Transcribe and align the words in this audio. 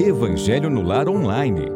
Evangelho 0.00 0.68
no 0.68 0.82
Lar 0.82 1.08
Online. 1.08 1.66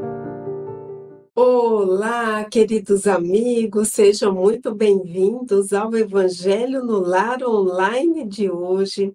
Olá, 1.34 2.44
queridos 2.44 3.06
amigos, 3.06 3.88
sejam 3.88 4.34
muito 4.34 4.75
bem-vindos 4.75 5.73
ao 5.73 5.94
Evangelho 5.94 6.84
no 6.84 6.99
Lar 6.99 7.42
Online 7.44 8.27
de 8.27 8.50
hoje, 8.50 9.14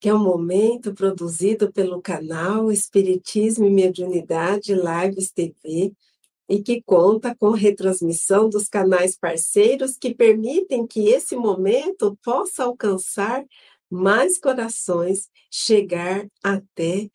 que 0.00 0.08
é 0.08 0.14
um 0.14 0.22
momento 0.22 0.94
produzido 0.94 1.70
pelo 1.70 2.00
canal 2.00 2.72
Espiritismo 2.72 3.66
e 3.66 3.70
Mediunidade 3.70 4.74
Lives 4.74 5.30
TV 5.30 5.92
e 6.48 6.62
que 6.62 6.82
conta 6.82 7.34
com 7.36 7.50
retransmissão 7.50 8.48
dos 8.48 8.68
canais 8.68 9.16
parceiros 9.16 9.96
que 9.96 10.14
permitem 10.14 10.86
que 10.86 11.10
esse 11.10 11.36
momento 11.36 12.18
possa 12.24 12.64
alcançar 12.64 13.44
mais 13.90 14.38
corações, 14.38 15.28
chegar 15.50 16.26
até 16.42 17.10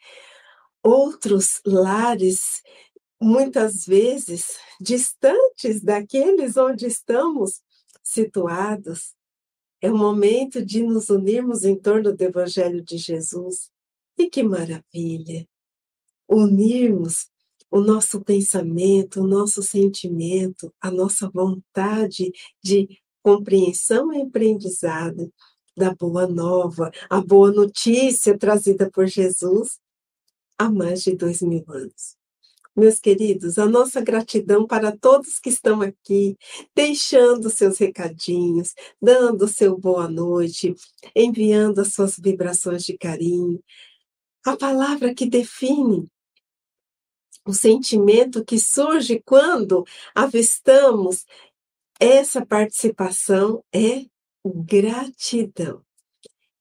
outros 0.85 1.61
lares, 1.65 2.61
muitas 3.19 3.87
vezes 3.87 4.55
distantes 4.79 5.81
daqueles 5.81 6.57
onde 6.57 6.85
estamos 6.85 7.59
situados. 8.03 9.15
É 9.81 9.91
o 9.91 9.97
momento 9.97 10.63
de 10.63 10.83
nos 10.83 11.09
unirmos 11.09 11.63
em 11.63 11.75
torno 11.75 12.15
do 12.15 12.21
Evangelho 12.21 12.83
de 12.83 12.97
Jesus. 12.97 13.71
E 14.15 14.29
que 14.29 14.43
maravilha! 14.43 15.47
Unirmos 16.29 17.29
o 17.71 17.81
nosso 17.81 18.21
pensamento, 18.21 19.21
o 19.21 19.27
nosso 19.27 19.63
sentimento, 19.63 20.71
a 20.79 20.91
nossa 20.91 21.29
vontade 21.29 22.31
de 22.63 22.87
compreensão 23.23 24.13
e 24.13 24.21
aprendizado 24.21 25.33
da 25.75 25.93
boa 25.93 26.27
nova, 26.27 26.91
a 27.09 27.19
boa 27.19 27.51
notícia 27.51 28.37
trazida 28.37 28.89
por 28.89 29.07
Jesus 29.07 29.79
há 30.57 30.69
mais 30.69 31.03
de 31.03 31.15
dois 31.15 31.41
mil 31.41 31.63
anos. 31.69 32.15
Meus 32.75 32.99
queridos, 32.99 33.57
a 33.57 33.65
nossa 33.65 34.01
gratidão 34.01 34.67
para 34.67 34.95
todos 34.95 35.39
que 35.39 35.47
estão 35.49 35.81
aqui, 35.81 36.37
deixando 36.75 37.49
seus 37.49 37.77
recadinhos, 37.77 38.73
dando 39.01 39.47
seu 39.47 39.77
boa 39.77 40.09
noite, 40.09 40.75
enviando 41.15 41.79
as 41.79 41.93
suas 41.93 42.19
vibrações 42.19 42.83
de 42.83 42.97
carinho. 42.97 43.63
A 44.45 44.57
palavra 44.57 45.15
que 45.15 45.25
define 45.25 46.09
o 47.47 47.53
sentimento 47.53 48.43
que 48.43 48.59
surge 48.59 49.21
quando 49.23 49.85
avistamos 50.13 51.25
essa 51.99 52.45
participação 52.45 53.63
é 53.71 54.05
gratidão. 54.43 55.84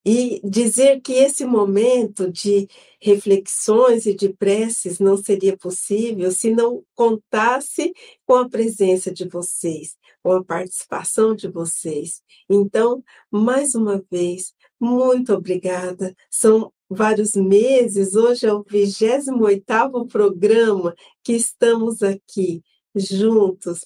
E 0.07 0.41
dizer 0.45 1.01
que 1.01 1.15
esse 1.15 1.47
momento 1.47 2.31
de 2.31 2.69
reflexões 3.01 4.05
e 4.05 4.15
de 4.15 4.29
preces 4.29 4.99
não 4.99 5.17
seria 5.17 5.57
possível 5.57 6.31
se 6.31 6.51
não 6.51 6.85
contasse 6.95 7.93
com 8.27 8.35
a 8.35 8.49
presença 8.49 9.11
de 9.11 9.27
vocês, 9.27 9.97
com 10.23 10.33
a 10.33 10.45
participação 10.45 11.35
de 11.35 11.49
vocês. 11.49 12.23
Então, 12.51 13.03
mais 13.31 13.75
uma 13.75 14.05
vez, 14.11 14.53
muito 14.79 15.33
obrigada. 15.33 16.15
São 16.31 16.71
vários 16.89 17.35
meses, 17.35 18.15
hoje 18.15 18.47
é 18.47 18.53
o 18.53 18.65
28º 18.65 20.07
programa 20.07 20.95
que 21.23 21.33
estamos 21.33 22.03
aqui 22.03 22.63
juntos, 22.95 23.81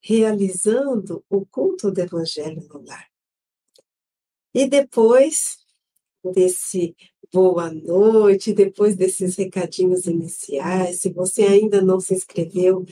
realizando 0.00 1.24
o 1.28 1.44
culto 1.44 1.90
do 1.90 2.00
Evangelho 2.00 2.66
no 2.72 2.82
Lar. 2.86 3.06
E 4.54 4.66
depois 4.66 5.58
desse 6.24 6.96
boa 7.32 7.72
noite, 7.72 8.54
depois 8.54 8.96
desses 8.96 9.36
recadinhos 9.36 10.06
iniciais, 10.06 11.00
se 11.00 11.12
você 11.12 11.42
ainda 11.42 11.82
não 11.82 12.00
se 12.00 12.14
inscreveu 12.14 12.84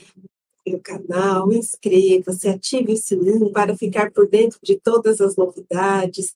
no 0.65 0.81
canal, 0.81 1.51
inscreva-se, 1.51 2.47
ative 2.47 2.93
o 2.93 2.97
sininho 2.97 3.51
para 3.51 3.75
ficar 3.75 4.11
por 4.11 4.29
dentro 4.29 4.59
de 4.61 4.79
todas 4.79 5.21
as 5.21 5.35
novidades. 5.35 6.35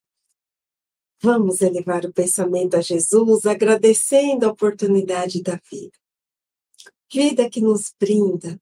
Vamos 1.21 1.61
elevar 1.61 2.05
o 2.05 2.13
pensamento 2.13 2.75
a 2.75 2.81
Jesus, 2.81 3.45
agradecendo 3.45 4.45
a 4.45 4.51
oportunidade 4.51 5.43
da 5.43 5.59
vida. 5.69 5.91
Vida 7.13 7.49
que 7.49 7.61
nos 7.61 7.93
brinda 7.99 8.59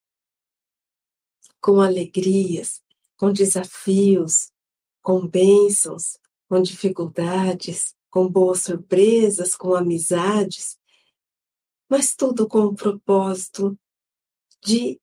com 1.62 1.80
alegrias, 1.80 2.81
com 3.16 3.31
desafios, 3.31 4.52
com 5.02 5.25
bênçãos, 5.28 6.18
com 6.50 6.62
dificuldades, 6.62 7.96
com 8.10 8.28
boas 8.28 8.64
surpresas, 8.64 9.56
com 9.56 9.76
amizades, 9.76 10.78
mas 11.88 12.16
tudo 12.16 12.48
com 12.48 12.66
o 12.66 12.76
propósito 12.76 13.78
de 14.64 15.00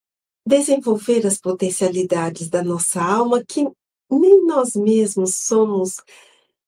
desenvolver 0.47 1.27
as 1.27 1.39
potencialidades 1.39 2.49
da 2.49 2.63
nossa 2.63 3.01
alma 3.01 3.45
que 3.45 3.65
nem 4.11 4.45
nós 4.45 4.75
mesmos 4.75 5.37
somos 5.37 6.03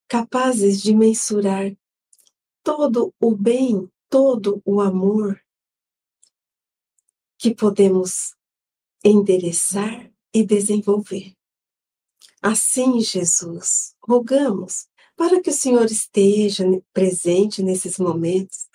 capazes 0.08 0.80
de 0.80 0.94
mensurar 0.94 1.76
todo 2.62 3.12
o 3.20 3.36
bem, 3.36 3.88
todo 4.08 4.62
o 4.64 4.80
amor 4.80 5.40
que 7.36 7.54
podemos 7.54 8.34
endereçar 9.04 10.10
e 10.34 10.44
desenvolver. 10.44 11.37
Assim, 12.40 13.00
Jesus, 13.00 13.94
rogamos 14.00 14.86
para 15.16 15.42
que 15.42 15.50
o 15.50 15.52
Senhor 15.52 15.86
esteja 15.86 16.64
presente 16.92 17.62
nesses 17.62 17.98
momentos, 17.98 18.68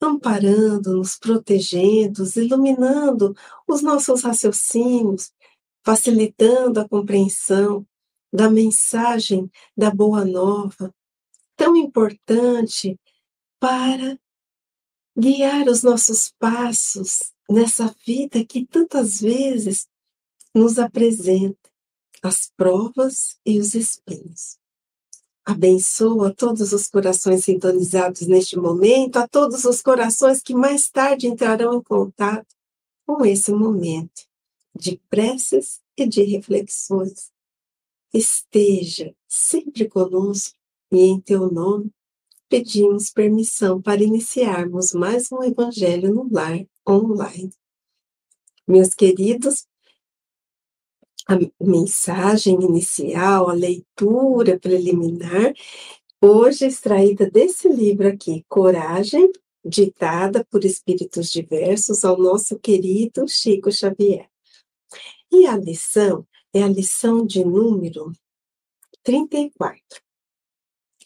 amparando-nos, 0.00 1.18
protegendo, 1.18 2.22
iluminando 2.36 3.34
os 3.66 3.82
nossos 3.82 4.22
raciocínios, 4.22 5.32
facilitando 5.84 6.80
a 6.80 6.88
compreensão 6.88 7.84
da 8.32 8.48
mensagem 8.48 9.50
da 9.76 9.90
Boa 9.90 10.24
Nova, 10.24 10.94
tão 11.56 11.76
importante 11.76 12.98
para 13.58 14.16
guiar 15.18 15.66
os 15.68 15.82
nossos 15.82 16.32
passos 16.38 17.32
nessa 17.50 17.94
vida 18.06 18.44
que 18.44 18.64
tantas 18.64 19.20
vezes 19.20 19.88
nos 20.54 20.78
apresenta 20.78 21.71
as 22.22 22.50
provas 22.56 23.36
e 23.44 23.58
os 23.58 23.74
espinhos. 23.74 24.56
Abençoa 25.44 26.32
todos 26.32 26.72
os 26.72 26.86
corações 26.86 27.44
sintonizados 27.44 28.28
neste 28.28 28.56
momento, 28.56 29.16
a 29.16 29.26
todos 29.26 29.64
os 29.64 29.82
corações 29.82 30.40
que 30.40 30.54
mais 30.54 30.88
tarde 30.88 31.26
entrarão 31.26 31.74
em 31.74 31.82
contato 31.82 32.54
com 33.04 33.26
esse 33.26 33.50
momento 33.50 34.22
de 34.74 35.00
preces 35.10 35.80
e 35.96 36.06
de 36.06 36.22
reflexões. 36.22 37.32
Esteja 38.14 39.14
sempre 39.26 39.88
conosco 39.88 40.56
e 40.92 41.00
em 41.00 41.20
teu 41.20 41.50
nome 41.50 41.90
pedimos 42.48 43.10
permissão 43.10 43.80
para 43.80 44.02
iniciarmos 44.02 44.92
mais 44.92 45.32
um 45.32 45.42
Evangelho 45.42 46.14
no 46.14 46.28
Lar 46.30 46.64
online. 46.86 47.50
Meus 48.68 48.94
queridos, 48.94 49.66
a 51.28 51.38
mensagem 51.60 52.54
inicial, 52.62 53.48
a 53.48 53.52
leitura 53.52 54.58
preliminar, 54.58 55.52
hoje 56.20 56.66
extraída 56.66 57.30
desse 57.30 57.68
livro 57.68 58.08
aqui, 58.08 58.44
Coragem, 58.48 59.30
ditada 59.64 60.44
por 60.50 60.64
espíritos 60.64 61.30
diversos 61.30 62.04
ao 62.04 62.18
nosso 62.18 62.58
querido 62.58 63.28
Chico 63.28 63.70
Xavier. 63.70 64.28
E 65.30 65.46
a 65.46 65.56
lição 65.56 66.26
é 66.52 66.62
a 66.62 66.68
lição 66.68 67.24
de 67.24 67.44
número 67.44 68.12
34, 69.02 69.80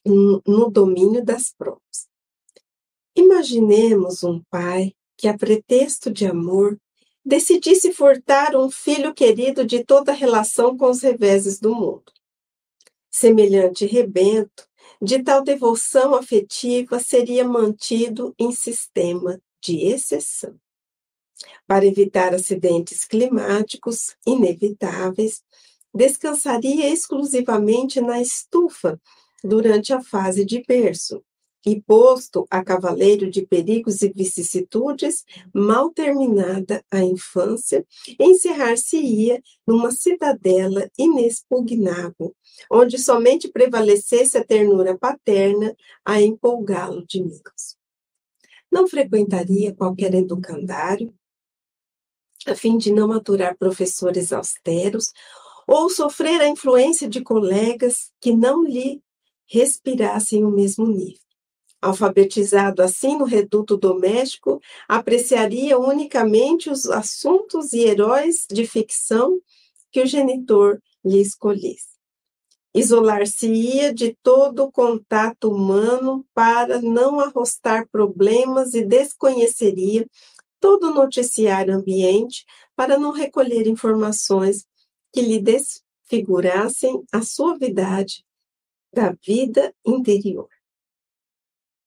no 0.05 0.71
domínio 0.71 1.25
das 1.25 1.53
provas. 1.53 2.09
Imaginemos 3.15 4.23
um 4.23 4.43
pai 4.51 4.95
que, 5.17 5.29
a 5.29 5.37
pretexto 5.37 6.11
de 6.11 6.27
amor, 6.27 6.79
decidisse 7.27 7.93
furtar 7.93 8.55
um 8.55 8.71
filho 8.71 9.13
querido 9.13 9.67
de 9.67 9.83
toda 9.85 10.13
relação 10.13 10.77
com 10.77 10.89
os 10.89 11.03
reveses 11.03 11.59
do 11.59 11.75
mundo. 11.75 12.13
Semelhante 13.11 13.85
rebento, 13.85 14.69
de 15.03 15.21
tal 15.25 15.43
devoção 15.43 16.15
afetiva 16.15 17.01
seria 17.01 17.45
mantido 17.45 18.33
em 18.39 18.53
sistema 18.53 19.41
de 19.61 19.81
exceção. 19.87 20.57
Para 21.67 21.85
evitar 21.85 22.33
acidentes 22.33 23.05
climáticos 23.05 24.15
inevitáveis, 24.25 25.43
descansaria 25.93 26.89
exclusivamente 26.89 28.01
na 28.01 28.23
estufa 28.23 29.01
durante 29.43 29.93
a 29.93 30.01
fase 30.01 30.45
de 30.45 30.63
berço, 30.63 31.23
e 31.67 31.83
posto 31.83 32.47
a 32.49 32.65
cavaleiro 32.65 33.29
de 33.29 33.45
perigos 33.45 34.01
e 34.03 34.09
vicissitudes, 34.09 35.25
mal 35.53 35.91
terminada 35.91 36.85
a 36.89 37.03
infância, 37.03 37.85
encerrar-se-ia 38.21 39.43
numa 39.67 39.91
cidadela 39.91 40.89
inexpugnável, 40.97 42.35
onde 42.71 42.99
somente 42.99 43.49
prevalecesse 43.49 44.39
a 44.39 44.45
ternura 44.45 44.97
paterna 44.97 45.75
a 46.05 46.23
empolgá-lo 46.23 47.05
de 47.05 47.21
mimos. 47.21 47.77
não 48.71 48.87
frequentaria 48.87 49.75
qualquer 49.75 50.15
educandário, 50.15 51.13
a 52.47 52.55
fim 52.55 52.79
de 52.79 52.93
não 52.93 53.11
aturar 53.11 53.57
professores 53.57 54.33
austeros 54.33 55.13
ou 55.67 55.91
sofrer 55.91 56.41
a 56.41 56.49
influência 56.49 57.09
de 57.09 57.21
colegas 57.23 58.13
que 58.21 58.33
não 58.33 58.63
lhe 58.65 59.03
respirassem 59.49 60.45
o 60.45 60.51
mesmo 60.51 60.87
nível. 60.87 61.26
Alfabetizado 61.87 62.83
assim 62.83 63.17
no 63.17 63.25
reduto 63.25 63.77
doméstico, 63.77 64.61
apreciaria 64.89 65.79
unicamente 65.79 66.69
os 66.69 66.91
assuntos 66.91 67.73
e 67.73 67.85
heróis 67.85 68.45
de 68.51 68.67
ficção 68.67 69.41
que 69.93 70.03
o 70.03 70.07
genitor 70.07 70.83
lhe 71.05 71.21
escolhesse. 71.21 71.97
Isolar-se-ia 72.75 73.95
de 73.95 74.19
todo 74.21 74.65
o 74.65 74.73
contato 74.73 75.49
humano 75.49 76.27
para 76.35 76.83
não 76.83 77.21
arrostar 77.21 77.89
problemas 77.89 78.75
e 78.75 78.85
desconheceria 78.85 80.09
todo 80.59 80.89
o 80.89 80.95
noticiário 80.95 81.73
ambiente 81.73 82.45
para 82.75 82.99
não 82.99 83.13
recolher 83.13 83.69
informações 83.69 84.67
que 85.13 85.23
lhe 85.23 85.41
desfigurassem 85.41 87.05
a 87.13 87.23
suavidade 87.23 88.25
da 88.93 89.15
vida 89.25 89.73
interior. 89.87 90.49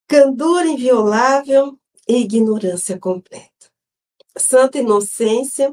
Candor 0.10 0.66
inviolável 0.66 1.80
e 2.08 2.16
ignorância 2.16 2.98
completa. 2.98 3.70
Santa 4.36 4.80
inocência 4.80 5.72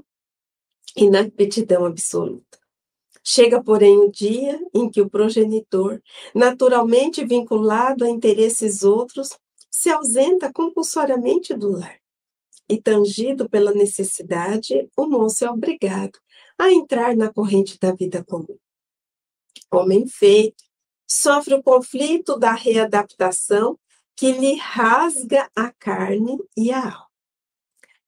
e 0.94 1.04
inaptidão 1.04 1.86
absoluta. 1.86 2.58
Chega, 3.24 3.64
porém, 3.64 3.96
o 3.96 4.12
dia 4.12 4.60
em 4.74 4.90
que 4.90 5.00
o 5.00 5.08
progenitor, 5.08 6.02
naturalmente 6.34 7.24
vinculado 7.24 8.04
a 8.04 8.10
interesses 8.10 8.82
outros, 8.82 9.30
se 9.70 9.88
ausenta 9.88 10.52
compulsoriamente 10.52 11.54
do 11.54 11.70
lar. 11.70 11.98
E, 12.68 12.78
tangido 12.78 13.48
pela 13.48 13.72
necessidade, 13.72 14.86
o 14.94 15.06
moço 15.06 15.46
é 15.46 15.50
obrigado 15.50 16.18
a 16.58 16.70
entrar 16.70 17.16
na 17.16 17.32
corrente 17.32 17.78
da 17.78 17.90
vida 17.90 18.22
comum. 18.22 18.58
Homem 19.72 20.06
feito, 20.06 20.62
sofre 21.08 21.54
o 21.54 21.62
conflito 21.62 22.38
da 22.38 22.52
readaptação 22.52 23.78
que 24.16 24.32
lhe 24.32 24.54
rasga 24.56 25.50
a 25.54 25.70
carne 25.72 26.38
e 26.56 26.72
a 26.72 26.82
alma, 26.82 27.10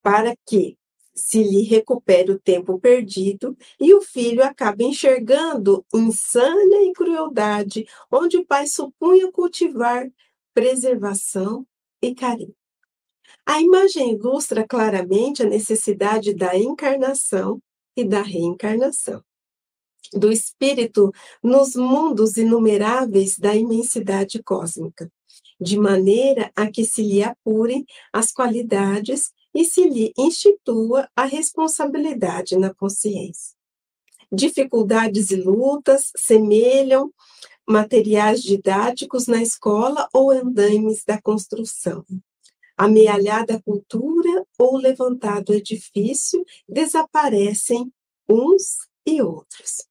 para 0.01 0.35
que, 0.45 0.77
se 1.13 1.43
lhe 1.43 1.63
recupere 1.63 2.31
o 2.31 2.39
tempo 2.39 2.79
perdido 2.79 3.55
e 3.79 3.93
o 3.93 4.01
filho 4.01 4.43
acaba 4.43 4.83
enxergando 4.83 5.85
insânia 5.93 6.81
e 6.89 6.93
crueldade 6.93 7.85
onde 8.09 8.37
o 8.37 8.45
pai 8.45 8.67
supunha 8.67 9.31
cultivar 9.31 10.09
preservação 10.53 11.67
e 12.01 12.15
carinho. 12.15 12.55
A 13.45 13.61
imagem 13.61 14.13
ilustra 14.13 14.65
claramente 14.65 15.43
a 15.43 15.45
necessidade 15.45 16.33
da 16.33 16.57
encarnação 16.57 17.61
e 17.95 18.03
da 18.03 18.21
reencarnação 18.21 19.23
do 20.13 20.31
espírito 20.31 21.11
nos 21.43 21.75
mundos 21.75 22.37
inumeráveis 22.37 23.37
da 23.37 23.55
imensidade 23.55 24.41
cósmica, 24.41 25.11
de 25.59 25.77
maneira 25.77 26.51
a 26.55 26.69
que 26.71 26.85
se 26.85 27.01
lhe 27.01 27.21
apurem 27.21 27.85
as 28.13 28.31
qualidades 28.31 29.31
e 29.53 29.65
se 29.65 29.87
lhe 29.87 30.13
institua 30.17 31.09
a 31.15 31.25
responsabilidade 31.25 32.57
na 32.57 32.73
consciência. 32.73 33.57
Dificuldades 34.31 35.31
e 35.31 35.35
lutas 35.35 36.11
semelham 36.15 37.11
materiais 37.67 38.41
didáticos 38.41 39.27
na 39.27 39.41
escola 39.41 40.07
ou 40.13 40.31
andaimes 40.31 41.03
da 41.03 41.21
construção. 41.21 42.05
Amealhada 42.77 43.61
cultura 43.61 44.45
ou 44.57 44.77
levantado 44.77 45.53
edifício, 45.53 46.43
desaparecem 46.67 47.91
uns 48.27 48.77
e 49.05 49.21
outros. 49.21 49.88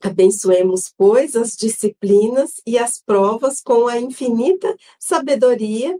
Abençoemos, 0.00 0.92
pois, 0.96 1.36
as 1.36 1.56
disciplinas 1.56 2.60
e 2.66 2.78
as 2.78 3.00
provas 3.00 3.60
com 3.60 3.86
a 3.86 3.98
infinita 3.98 4.74
sabedoria 4.98 5.96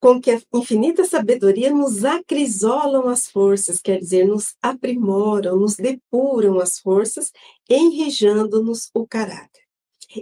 com 0.00 0.20
que 0.20 0.30
a 0.30 0.40
infinita 0.54 1.04
sabedoria 1.04 1.72
nos 1.72 2.04
acrisolam 2.04 3.08
as 3.08 3.28
forças, 3.28 3.80
quer 3.80 3.98
dizer, 3.98 4.26
nos 4.26 4.54
aprimoram, 4.62 5.56
nos 5.56 5.76
depuram 5.76 6.60
as 6.60 6.78
forças, 6.78 7.32
enrijando-nos 7.68 8.90
o 8.94 9.06
caráter. 9.06 9.62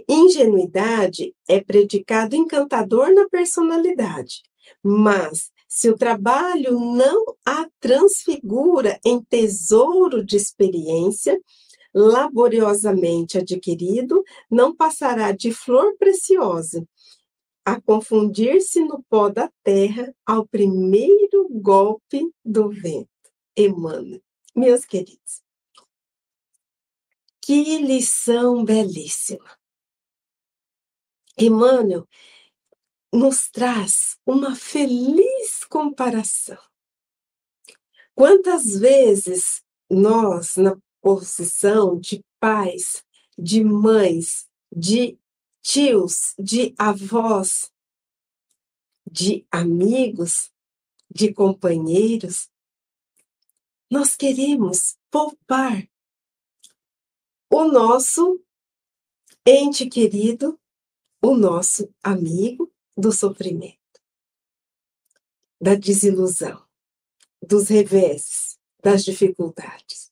Ingenuidade 0.09 1.33
é 1.47 1.61
predicado 1.61 2.35
encantador 2.35 3.13
na 3.13 3.29
personalidade, 3.29 4.41
mas 4.83 5.51
se 5.67 5.89
o 5.89 5.97
trabalho 5.97 6.79
não 6.79 7.23
a 7.45 7.67
transfigura 7.79 8.99
em 9.05 9.21
tesouro 9.21 10.25
de 10.25 10.35
experiência, 10.35 11.39
laboriosamente 11.97 13.39
adquirido, 13.39 14.23
não 14.51 14.75
passará 14.75 15.31
de 15.31 15.51
flor 15.51 15.97
preciosa, 15.97 16.87
a 17.65 17.81
confundir-se 17.81 18.81
no 18.83 19.03
pó 19.09 19.29
da 19.29 19.51
terra 19.63 20.13
ao 20.23 20.47
primeiro 20.47 21.49
golpe 21.49 22.31
do 22.45 22.69
vento. 22.69 23.09
Emmanuel. 23.57 24.21
Meus 24.55 24.85
queridos, 24.85 25.41
que 27.41 27.79
lição 27.79 28.63
belíssima. 28.63 29.57
Emmanuel 31.37 32.07
nos 33.11 33.49
traz 33.49 34.17
uma 34.25 34.55
feliz 34.55 35.63
comparação. 35.67 36.57
Quantas 38.13 38.77
vezes 38.79 39.63
nós, 39.89 40.57
na 40.57 40.77
posição 41.07 41.97
de 41.97 42.21
pais, 42.37 43.01
de 43.37 43.63
mães, 43.63 44.45
de 44.69 45.17
tios, 45.61 46.33
de 46.37 46.75
avós, 46.77 47.71
de 49.09 49.47
amigos, 49.49 50.51
de 51.09 51.33
companheiros. 51.33 52.49
Nós 53.89 54.17
queremos 54.17 54.97
poupar 55.09 55.89
o 57.49 57.63
nosso 57.63 58.43
ente 59.45 59.85
querido, 59.89 60.59
o 61.21 61.37
nosso 61.37 61.89
amigo 62.03 62.69
do 62.97 63.13
sofrimento, 63.13 63.79
da 65.57 65.73
desilusão, 65.73 66.67
dos 67.41 67.69
reveses, 67.69 68.59
das 68.83 69.05
dificuldades. 69.05 70.06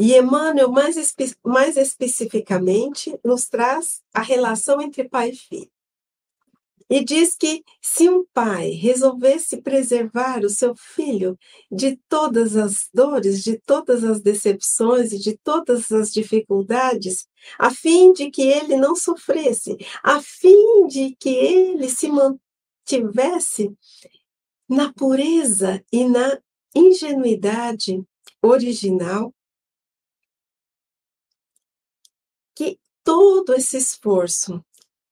E 0.00 0.16
Emmanuel, 0.16 0.72
mais, 0.72 0.96
espe 0.96 1.36
mais 1.44 1.76
especificamente, 1.76 3.14
nos 3.22 3.50
traz 3.50 4.00
a 4.14 4.22
relação 4.22 4.80
entre 4.80 5.06
pai 5.06 5.28
e 5.28 5.36
filho. 5.36 5.70
E 6.88 7.04
diz 7.04 7.36
que 7.36 7.62
se 7.82 8.08
um 8.08 8.24
pai 8.32 8.70
resolvesse 8.70 9.60
preservar 9.60 10.42
o 10.42 10.48
seu 10.48 10.74
filho 10.74 11.38
de 11.70 11.98
todas 12.08 12.56
as 12.56 12.88
dores, 12.94 13.44
de 13.44 13.60
todas 13.60 14.02
as 14.02 14.22
decepções 14.22 15.12
e 15.12 15.18
de 15.18 15.36
todas 15.44 15.92
as 15.92 16.10
dificuldades, 16.10 17.28
a 17.58 17.70
fim 17.70 18.14
de 18.14 18.30
que 18.30 18.40
ele 18.40 18.76
não 18.76 18.96
sofresse, 18.96 19.76
a 20.02 20.22
fim 20.22 20.86
de 20.86 21.14
que 21.20 21.28
ele 21.28 21.90
se 21.90 22.08
mantivesse 22.08 23.70
na 24.66 24.90
pureza 24.94 25.84
e 25.92 26.08
na 26.08 26.40
ingenuidade 26.74 28.02
original, 28.42 29.34
todo 33.04 33.54
esse 33.54 33.76
esforço 33.76 34.64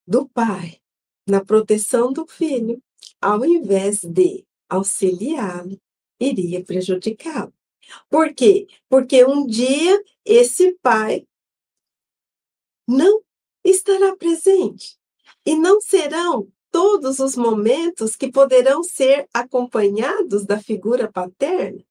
do 0.06 0.28
pai 0.28 0.80
na 1.26 1.44
proteção 1.44 2.12
do 2.12 2.26
filho, 2.26 2.82
ao 3.20 3.44
invés 3.44 4.00
de 4.02 4.46
auxiliá-lo, 4.68 5.78
iria 6.20 6.64
prejudicá-lo. 6.64 7.52
Por 8.08 8.34
quê? 8.34 8.66
Porque 8.88 9.24
um 9.24 9.46
dia 9.46 10.02
esse 10.24 10.72
pai 10.82 11.26
não 12.86 13.22
estará 13.64 14.16
presente 14.16 14.98
e 15.44 15.54
não 15.54 15.80
serão 15.80 16.50
todos 16.70 17.18
os 17.18 17.36
momentos 17.36 18.14
que 18.16 18.30
poderão 18.30 18.82
ser 18.82 19.28
acompanhados 19.32 20.44
da 20.44 20.60
figura 20.60 21.10
paterna. 21.10 21.84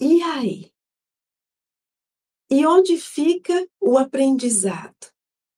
E 0.00 0.22
aí? 0.22 0.72
E 2.50 2.66
onde 2.66 2.96
fica 2.96 3.66
o 3.80 3.96
aprendizado? 3.96 5.12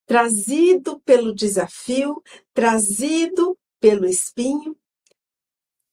Trazido 0.06 1.00
pelo 1.00 1.34
desafio, 1.34 2.22
trazido 2.52 3.58
pelo 3.80 4.06
espinho? 4.06 4.76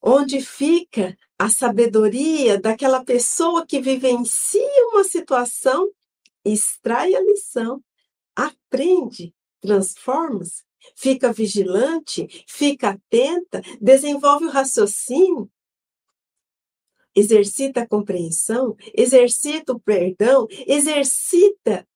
Onde 0.02 0.42
fica 0.42 1.18
a 1.38 1.50
sabedoria 1.50 2.60
daquela 2.60 3.04
pessoa 3.04 3.66
que 3.66 3.80
vivencia 3.80 4.88
uma 4.92 5.04
situação, 5.04 5.90
extrai 6.44 7.16
a 7.16 7.22
lição, 7.22 7.84
aprende, 8.36 9.34
transforma-se? 9.62 10.64
fica 10.96 11.32
vigilante, 11.32 12.46
fica 12.48 12.90
atenta, 12.92 13.62
desenvolve 13.82 14.46
o 14.46 14.50
raciocínio, 14.50 15.50
exercita 17.20 17.82
a 17.82 17.88
compreensão, 17.88 18.76
exercita 18.94 19.74
o 19.74 19.80
perdão, 19.80 20.48
exercita 20.66 21.88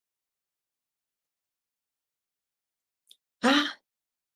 a 3.42 3.78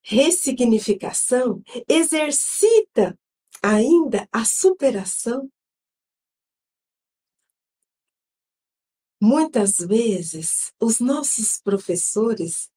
ressignificação, 0.02 1.62
exercita 1.88 3.18
ainda 3.62 4.28
a 4.32 4.44
superação. 4.44 5.50
Muitas 9.20 9.78
vezes, 9.78 10.72
os 10.80 11.00
nossos 11.00 11.60
professores 11.60 12.70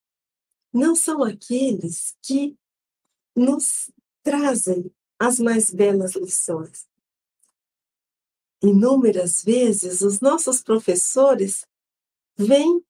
não 0.74 0.96
são 0.96 1.24
aqueles 1.24 2.16
que 2.22 2.58
nos 3.36 3.92
trazem 4.24 4.92
as 5.20 5.40
mais 5.40 5.70
belas 5.70 6.16
lições. 6.16 6.91
Inúmeras 8.62 9.44
vezes, 9.44 10.02
os 10.02 10.20
nossos 10.20 10.62
professores 10.62 11.66
vêm 12.38 12.84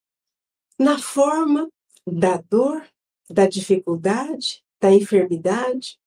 na 0.77 0.99
forma 0.99 1.69
da 2.05 2.37
dor, 2.37 2.85
da 3.29 3.47
dificuldade, 3.47 4.63
da 4.79 4.91
enfermidade, 4.91 5.99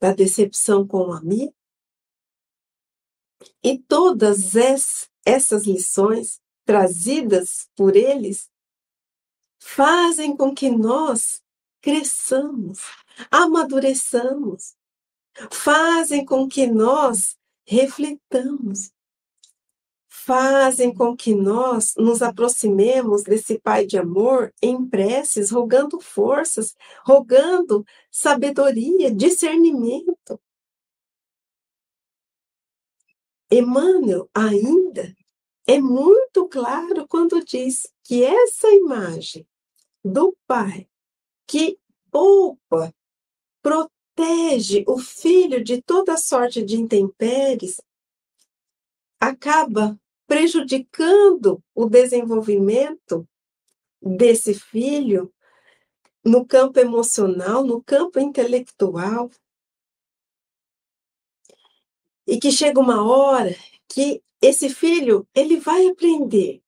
da 0.00 0.12
decepção 0.12 0.86
com 0.86 1.08
o 1.08 1.12
amigo. 1.12 1.54
E 3.62 3.78
todas 3.78 4.54
essas 5.24 5.66
lições 5.66 6.40
trazidas 6.64 7.68
por 7.76 7.96
eles 7.96 8.50
fazem 9.58 10.36
com 10.36 10.54
que 10.54 10.70
nós 10.70 11.42
cresçamos, 11.80 12.80
amadureçamos, 13.30 14.76
fazem 15.50 16.24
com 16.24 16.48
que 16.48 16.66
nós 16.66 17.36
refletamos, 17.68 18.90
fazem 20.08 20.92
com 20.92 21.14
que 21.14 21.34
nós 21.34 21.92
nos 21.98 22.22
aproximemos 22.22 23.22
desse 23.22 23.60
Pai 23.60 23.84
de 23.84 23.98
amor 23.98 24.54
em 24.62 24.88
preces, 24.88 25.50
rogando 25.50 26.00
forças, 26.00 26.74
rogando 27.04 27.84
sabedoria, 28.10 29.14
discernimento. 29.14 30.40
Emmanuel 33.50 34.30
ainda 34.34 35.14
é 35.66 35.78
muito 35.78 36.48
claro 36.48 37.06
quando 37.06 37.44
diz 37.44 37.86
que 38.02 38.24
essa 38.24 38.70
imagem 38.70 39.46
do 40.02 40.34
Pai 40.46 40.88
que 41.46 41.78
poupa, 42.10 42.94
protege 43.60 43.97
o 44.86 44.98
filho 44.98 45.62
de 45.62 45.82
toda 45.82 46.16
sorte 46.16 46.62
de 46.62 46.76
intempéries, 46.76 47.80
acaba 49.20 49.98
prejudicando 50.26 51.62
o 51.74 51.86
desenvolvimento 51.86 53.26
desse 54.00 54.54
filho 54.54 55.32
no 56.24 56.46
campo 56.46 56.78
emocional, 56.78 57.64
no 57.64 57.82
campo 57.82 58.18
intelectual. 58.20 59.30
E 62.26 62.38
que 62.38 62.52
chega 62.52 62.78
uma 62.78 63.06
hora 63.06 63.54
que 63.88 64.22
esse 64.40 64.68
filho, 64.68 65.26
ele 65.34 65.58
vai 65.58 65.86
aprender 65.88 66.62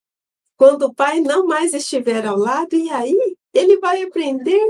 quando 0.57 0.85
o 0.85 0.95
pai 0.95 1.21
não 1.21 1.47
mais 1.47 1.73
estiver 1.73 2.27
ao 2.27 2.37
lado 2.37 2.75
e 2.75 2.91
aí 2.91 3.37
ele 3.53 3.79
vai 3.79 4.03
aprender 4.03 4.61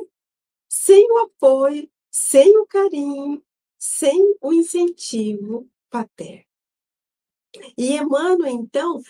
sem 0.69 1.11
o 1.11 1.19
apoio, 1.19 1.91
sem 2.11 2.57
o 2.59 2.67
carinho, 2.67 3.43
sem 3.79 4.37
o 4.41 4.53
incentivo 4.53 5.69
paterno. 5.89 6.45
E 7.77 7.97
Emmanuel, 7.97 8.53
então, 8.53 9.03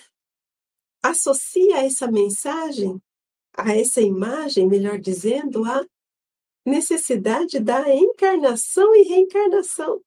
associa 1.02 1.85
essa 1.85 2.11
mensagem, 2.11 3.00
a 3.57 3.75
essa 3.75 4.00
imagem, 4.00 4.66
melhor 4.66 4.99
dizendo, 4.99 5.64
a 5.64 5.85
necessidade 6.64 7.59
da 7.59 7.95
encarnação 7.95 8.95
e 8.95 9.02
reencarnação, 9.02 10.02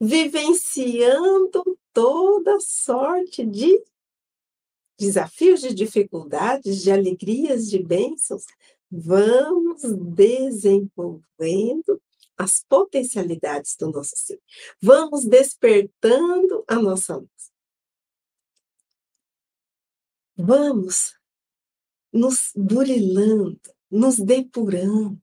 vivenciando 0.00 1.78
toda 1.92 2.58
sorte 2.60 3.44
de 3.44 3.82
desafios, 4.98 5.60
de 5.60 5.74
dificuldades, 5.74 6.82
de 6.82 6.90
alegrias, 6.90 7.68
de 7.68 7.82
bênçãos, 7.82 8.46
vamos 8.90 9.82
desenvolvendo 10.14 12.00
as 12.36 12.62
potencialidades 12.68 13.76
do 13.76 13.90
nosso 13.90 14.14
ser. 14.16 14.40
Vamos 14.80 15.24
despertando 15.24 16.64
a 16.68 16.76
nossa 16.76 17.16
luz. 17.16 17.52
Vamos 20.36 21.14
nos 22.12 22.52
burilando, 22.54 23.60
nos 23.90 24.18
depurando. 24.18 25.20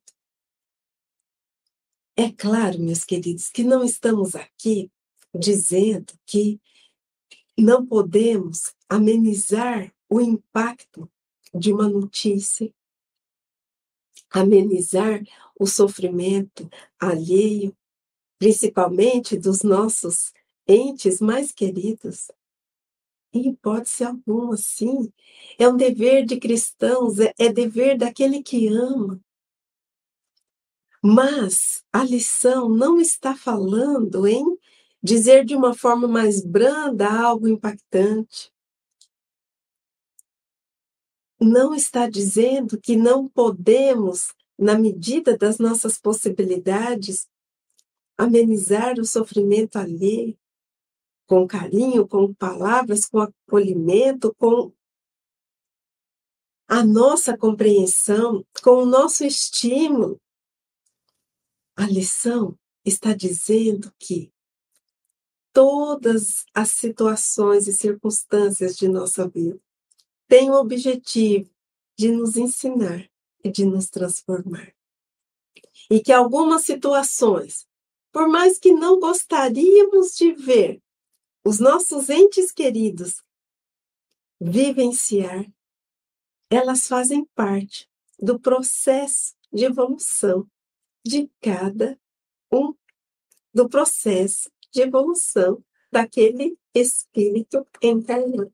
É 2.15 2.31
claro, 2.31 2.79
meus 2.79 3.03
queridos, 3.03 3.49
que 3.49 3.63
não 3.63 3.83
estamos 3.83 4.35
aqui 4.35 4.91
dizendo 5.33 6.13
que 6.25 6.59
não 7.57 7.85
podemos 7.85 8.73
amenizar 8.89 9.93
o 10.09 10.21
impacto 10.21 11.09
de 11.53 11.71
uma 11.71 11.87
notícia, 11.87 12.73
amenizar 14.33 15.21
o 15.57 15.67
sofrimento 15.67 16.67
alheio, 16.99 17.75
principalmente 18.39 19.37
dos 19.37 19.61
nossos 19.61 20.33
entes 20.67 21.21
mais 21.21 21.51
queridos. 21.51 22.31
Em 23.31 23.49
hipótese 23.49 24.03
alguma, 24.03 24.57
sim. 24.57 25.11
É 25.57 25.67
um 25.67 25.77
dever 25.77 26.25
de 26.25 26.39
cristãos, 26.39 27.19
é, 27.19 27.33
é 27.37 27.51
dever 27.51 27.97
daquele 27.97 28.43
que 28.43 28.67
ama. 28.67 29.19
Mas 31.01 31.83
a 31.91 32.03
lição 32.03 32.69
não 32.69 32.99
está 32.99 33.35
falando 33.35 34.25
em 34.25 34.57
dizer 35.01 35.43
de 35.43 35.55
uma 35.55 35.73
forma 35.73 36.07
mais 36.07 36.43
branda 36.43 37.09
algo 37.09 37.47
impactante. 37.47 38.52
Não 41.45 41.75
está 41.75 42.09
dizendo 42.09 42.79
que 42.79 42.95
não 42.95 43.27
podemos 43.27 44.33
na 44.57 44.79
medida 44.79 45.37
das 45.37 45.57
nossas 45.57 45.99
possibilidades, 45.99 47.27
amenizar 48.17 48.97
o 48.97 49.03
sofrimento 49.03 49.75
alheio, 49.75 50.39
com 51.27 51.45
carinho, 51.45 52.07
com 52.07 52.33
palavras, 52.33 53.05
com 53.05 53.19
acolhimento, 53.19 54.33
com 54.35 54.71
a 56.65 56.81
nossa 56.81 57.37
compreensão, 57.37 58.45
com 58.63 58.83
o 58.83 58.85
nosso 58.85 59.25
estímulo. 59.25 60.21
A 61.75 61.85
lição 61.85 62.57
está 62.85 63.13
dizendo 63.13 63.93
que 63.99 64.31
todas 65.51 66.45
as 66.53 66.69
situações 66.69 67.67
e 67.67 67.73
circunstâncias 67.73 68.77
de 68.77 68.87
nossa 68.87 69.27
vida 69.27 69.62
têm 70.33 70.49
o 70.49 70.55
objetivo 70.55 71.47
de 71.95 72.11
nos 72.11 72.35
ensinar 72.37 73.07
e 73.43 73.51
de 73.51 73.65
nos 73.65 73.87
transformar. 73.87 74.73
E 75.91 75.99
que 75.99 76.11
algumas 76.11 76.65
situações, 76.65 77.67
por 78.11 78.27
mais 78.27 78.57
que 78.57 78.73
não 78.73 78.99
gostaríamos 78.99 80.15
de 80.15 80.31
ver 80.31 80.81
os 81.45 81.59
nossos 81.59 82.09
entes 82.09 82.51
queridos 82.51 83.23
vivenciar, 84.41 85.45
elas 86.49 86.87
fazem 86.87 87.25
parte 87.35 87.87
do 88.17 88.39
processo 88.39 89.35
de 89.51 89.65
evolução 89.65 90.49
de 91.05 91.29
cada 91.41 91.95
um, 92.51 92.73
do 93.53 93.69
processo 93.69 94.49
de 94.71 94.81
evolução 94.81 95.63
daquele 95.91 96.57
espírito 96.73 97.67
encarnado. 97.83 98.51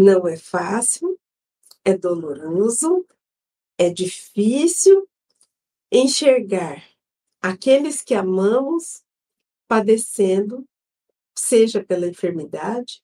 Não 0.00 0.28
é 0.28 0.36
fácil, 0.36 1.18
é 1.84 1.98
doloroso, 1.98 3.04
é 3.76 3.90
difícil 3.90 5.10
enxergar 5.90 6.88
aqueles 7.42 8.00
que 8.00 8.14
amamos 8.14 9.02
padecendo, 9.66 10.64
seja 11.36 11.82
pela 11.82 12.06
enfermidade, 12.06 13.02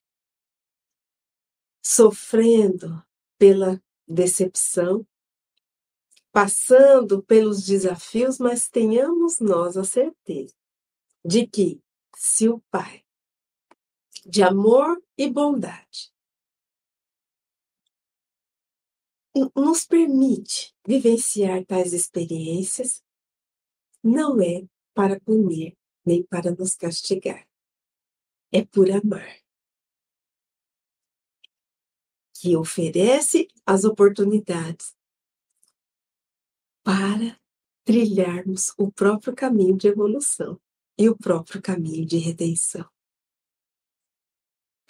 sofrendo 1.83 3.05
pela 3.39 3.83
decepção, 4.07 5.05
passando 6.31 7.25
pelos 7.25 7.67
desafios, 7.67 8.39
mas 8.39 8.69
tenhamos 8.69 9.41
nós 9.41 9.77
a 9.77 9.83
certeza 9.83 10.55
de 11.25 11.45
que, 11.45 11.83
se 12.15 12.49
o 12.49 12.61
Pai, 12.71 13.05
de 14.25 14.45
amor 14.45 15.03
e 15.19 15.29
bondade, 15.29 16.14
nos 19.55 19.85
permite 19.85 20.75
vivenciar 20.87 21.65
tais 21.65 21.93
experiências 21.93 23.03
não 24.03 24.41
é 24.41 24.67
para 24.95 25.19
punir 25.21 25.77
nem 26.05 26.23
para 26.23 26.53
nos 26.53 26.77
castigar, 26.77 27.49
é 28.53 28.65
por 28.65 28.91
amar. 28.91 29.39
Que 32.35 32.57
oferece 32.57 33.49
as 33.65 33.85
oportunidades 33.85 34.95
para 36.83 37.41
trilharmos 37.85 38.73
o 38.77 38.93
próprio 38.93 39.35
caminho 39.35 39.77
de 39.77 39.89
evolução 39.89 40.61
e 40.99 41.09
o 41.09 41.17
próprio 41.17 41.61
caminho 41.61 42.05
de 42.05 42.19
redenção. 42.19 42.89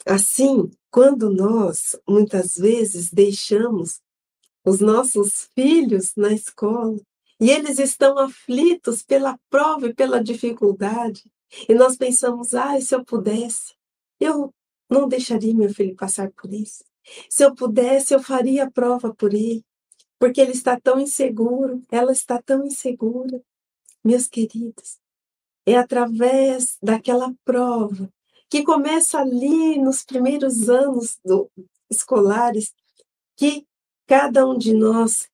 Assim, 0.04 0.70
quando 0.90 1.30
nós 1.30 1.96
muitas 2.06 2.56
vezes 2.56 3.10
deixamos 3.10 4.02
os 4.64 4.80
nossos 4.80 5.50
filhos 5.54 6.12
na 6.16 6.32
escola 6.32 6.98
e 7.40 7.50
eles 7.50 7.78
estão 7.78 8.18
aflitos 8.18 9.02
pela 9.02 9.38
prova 9.50 9.88
e 9.88 9.94
pela 9.94 10.22
dificuldade, 10.22 11.22
e 11.68 11.74
nós 11.74 11.96
pensamos, 11.96 12.54
ah, 12.54 12.80
se 12.80 12.94
eu 12.94 13.04
pudesse, 13.04 13.74
eu 14.18 14.52
não 14.88 15.08
deixaria 15.08 15.54
meu 15.54 15.72
filho 15.72 15.94
passar 15.96 16.30
por 16.32 16.52
isso. 16.52 16.84
Se 17.28 17.44
eu 17.44 17.54
pudesse, 17.54 18.14
eu 18.14 18.22
faria 18.22 18.64
a 18.64 18.70
prova 18.70 19.14
por 19.14 19.34
ele, 19.34 19.64
porque 20.18 20.40
ele 20.40 20.52
está 20.52 20.80
tão 20.80 20.98
inseguro, 20.98 21.82
ela 21.90 22.12
está 22.12 22.40
tão 22.40 22.64
insegura. 22.64 23.42
Meus 24.02 24.26
queridos, 24.26 24.98
é 25.66 25.76
através 25.76 26.76
daquela 26.82 27.32
prova 27.44 28.10
que 28.48 28.62
começa 28.62 29.18
ali 29.18 29.78
nos 29.78 30.04
primeiros 30.04 30.68
anos 30.68 31.18
do, 31.24 31.50
escolares 31.90 32.72
que 33.36 33.66
cada 34.06 34.46
um 34.46 34.56
de 34.56 34.72
nós 34.74 35.28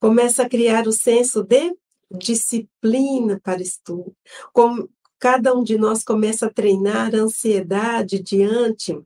começa 0.00 0.42
a 0.42 0.48
criar 0.48 0.86
o 0.86 0.92
senso 0.92 1.42
de 1.42 1.76
disciplina 2.10 3.40
para 3.42 3.62
estudo. 3.62 4.14
Como 4.52 4.88
cada 5.18 5.54
um 5.54 5.62
de 5.62 5.78
nós 5.78 6.04
começa 6.04 6.46
a 6.46 6.52
treinar 6.52 7.14
a 7.14 7.18
ansiedade 7.18 8.22
diante 8.22 9.00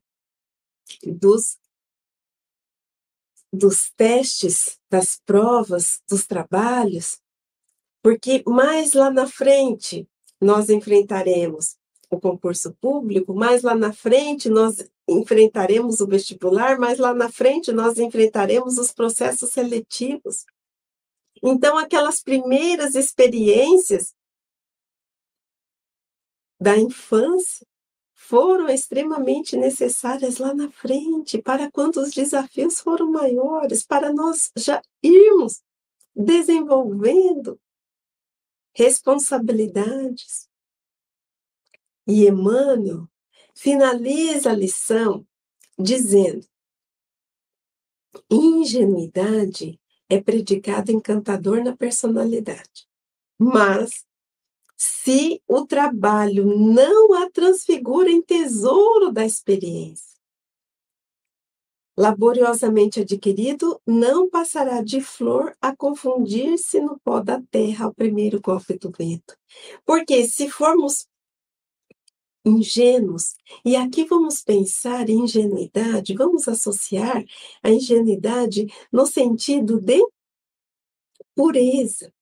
dos 1.05 1.59
dos 3.51 3.91
testes, 3.97 4.79
das 4.91 5.19
provas, 5.25 6.03
dos 6.07 6.27
trabalhos, 6.27 7.19
porque 8.03 8.43
mais 8.47 8.93
lá 8.93 9.11
na 9.11 9.27
frente 9.27 10.07
nós 10.39 10.69
enfrentaremos 10.69 11.78
o 12.11 12.21
concurso 12.21 12.73
público, 12.81 13.35
mais 13.35 13.63
lá 13.63 13.75
na 13.75 13.93
frente 13.93 14.49
nós 14.49 14.89
enfrentaremos 15.07 16.01
o 16.01 16.07
vestibular, 16.07 16.79
mais 16.79 16.99
lá 16.99 17.15
na 17.15 17.31
frente 17.31 17.73
nós 17.73 17.99
enfrentaremos 17.99 18.79
os 18.79 18.93
processos 18.93 19.51
seletivos. 19.51 20.45
Então, 21.43 21.79
aquelas 21.79 22.23
primeiras 22.23 22.95
experiências 22.95 24.15
da 26.61 26.77
infância 26.77 27.67
foram 28.15 28.69
extremamente 28.69 29.57
necessárias 29.57 30.39
lá 30.39 30.53
na 30.53 30.71
frente, 30.71 31.41
para 31.41 31.71
quando 31.71 31.99
os 31.99 32.11
desafios 32.11 32.81
foram 32.81 33.11
maiores, 33.11 33.87
para 33.87 34.13
nós 34.13 34.51
já 34.57 34.83
irmos 35.03 35.63
desenvolvendo 36.15 37.59
responsabilidades. 38.75 40.48
E 42.09 42.27
Emmanuel 42.27 43.07
finaliza 43.55 44.51
a 44.51 44.55
lição 44.55 45.27
dizendo: 45.79 46.47
ingenuidade 48.31 49.79
é 50.09 50.19
predicado 50.19 50.91
encantador 50.91 51.63
na 51.63 51.77
personalidade, 51.77 52.89
mas 53.39 54.07
se 54.75 55.43
o 55.47 55.67
trabalho 55.67 56.47
não 56.47 57.13
a 57.13 57.31
transfigura 57.31 58.11
em 58.11 58.23
tesouro 58.23 59.13
da 59.13 59.27
experiência, 59.27 60.17
laboriosamente 61.95 63.01
adquirido, 63.01 63.83
não 63.85 64.31
passará 64.31 64.81
de 64.81 65.01
flor 65.01 65.55
a 65.61 65.77
confundir-se 65.77 66.81
no 66.81 66.99
pó 67.01 67.21
da 67.21 67.43
terra 67.51 67.87
ao 67.87 67.93
primeiro 67.93 68.41
golpe 68.41 68.79
do 68.79 68.91
vento. 68.97 69.37
Porque 69.85 70.25
se 70.29 70.49
formos 70.49 71.09
ingênuos, 72.49 73.37
e 73.65 73.77
aqui 73.77 74.05
vamos 74.05 74.43
pensar 74.43 75.09
em 75.09 75.25
ingenuidade, 75.25 76.15
vamos 76.15 76.49
associar 76.49 77.25
a 77.63 77.71
ingenuidade 77.71 78.67
no 78.93 79.07
sentido 79.07 79.81
de 79.81 80.03
pureza. 81.35 82.13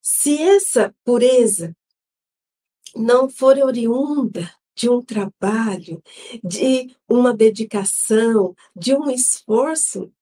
Se 0.00 0.36
essa 0.40 0.94
pureza 1.04 1.76
não 2.94 3.28
for 3.28 3.58
oriunda 3.58 4.54
de 4.74 4.88
um 4.88 5.02
trabalho, 5.02 6.02
de 6.42 6.94
uma 7.08 7.32
dedicação, 7.32 8.54
de 8.74 8.94
um 8.94 9.10
esforço, 9.10 10.12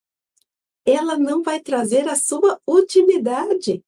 ela 0.85 1.19
não 1.19 1.43
vai 1.43 1.61
trazer 1.61 2.09
a 2.09 2.17
sua 2.17 2.61
utilidade. 2.67 3.85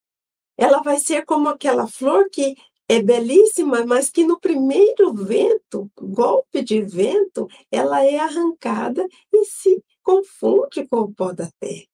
Ela 0.56 0.82
vai 0.82 0.98
ser 0.98 1.24
como 1.24 1.48
aquela 1.48 1.86
flor 1.86 2.28
que 2.30 2.56
é 2.88 3.02
belíssima, 3.02 3.84
mas 3.86 4.10
que 4.10 4.24
no 4.24 4.38
primeiro 4.38 5.12
vento, 5.14 5.90
golpe 5.96 6.62
de 6.62 6.82
vento, 6.82 7.48
ela 7.70 8.04
é 8.04 8.18
arrancada 8.18 9.06
e 9.32 9.44
se 9.44 9.82
confunde 10.02 10.86
com 10.86 11.00
o 11.00 11.14
pó 11.14 11.32
da 11.32 11.50
terra. 11.58 11.86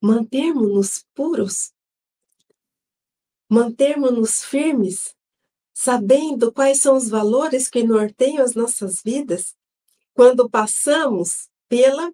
Mantermos-nos 0.00 1.04
puros 1.14 1.72
mantermos-nos 3.48 4.44
firmes, 4.44 5.14
sabendo 5.72 6.52
quais 6.52 6.80
são 6.80 6.96
os 6.96 7.08
valores 7.08 7.68
que 7.68 7.82
norteiam 7.82 8.44
as 8.44 8.54
nossas 8.54 9.02
vidas, 9.02 9.54
quando 10.14 10.48
passamos 10.50 11.48
pela 11.68 12.12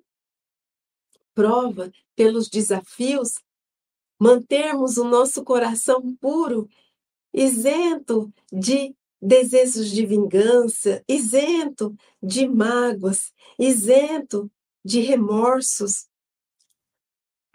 prova, 1.34 1.90
pelos 2.14 2.48
desafios, 2.48 3.34
mantermos 4.22 4.98
o 4.98 5.04
nosso 5.04 5.42
coração 5.42 6.14
puro, 6.14 6.68
isento 7.34 8.32
de 8.52 8.94
desejos 9.20 9.90
de 9.90 10.06
vingança, 10.06 11.02
isento 11.08 11.92
de 12.22 12.46
mágoas, 12.46 13.32
isento 13.58 14.48
de 14.84 15.00
remorsos, 15.00 16.06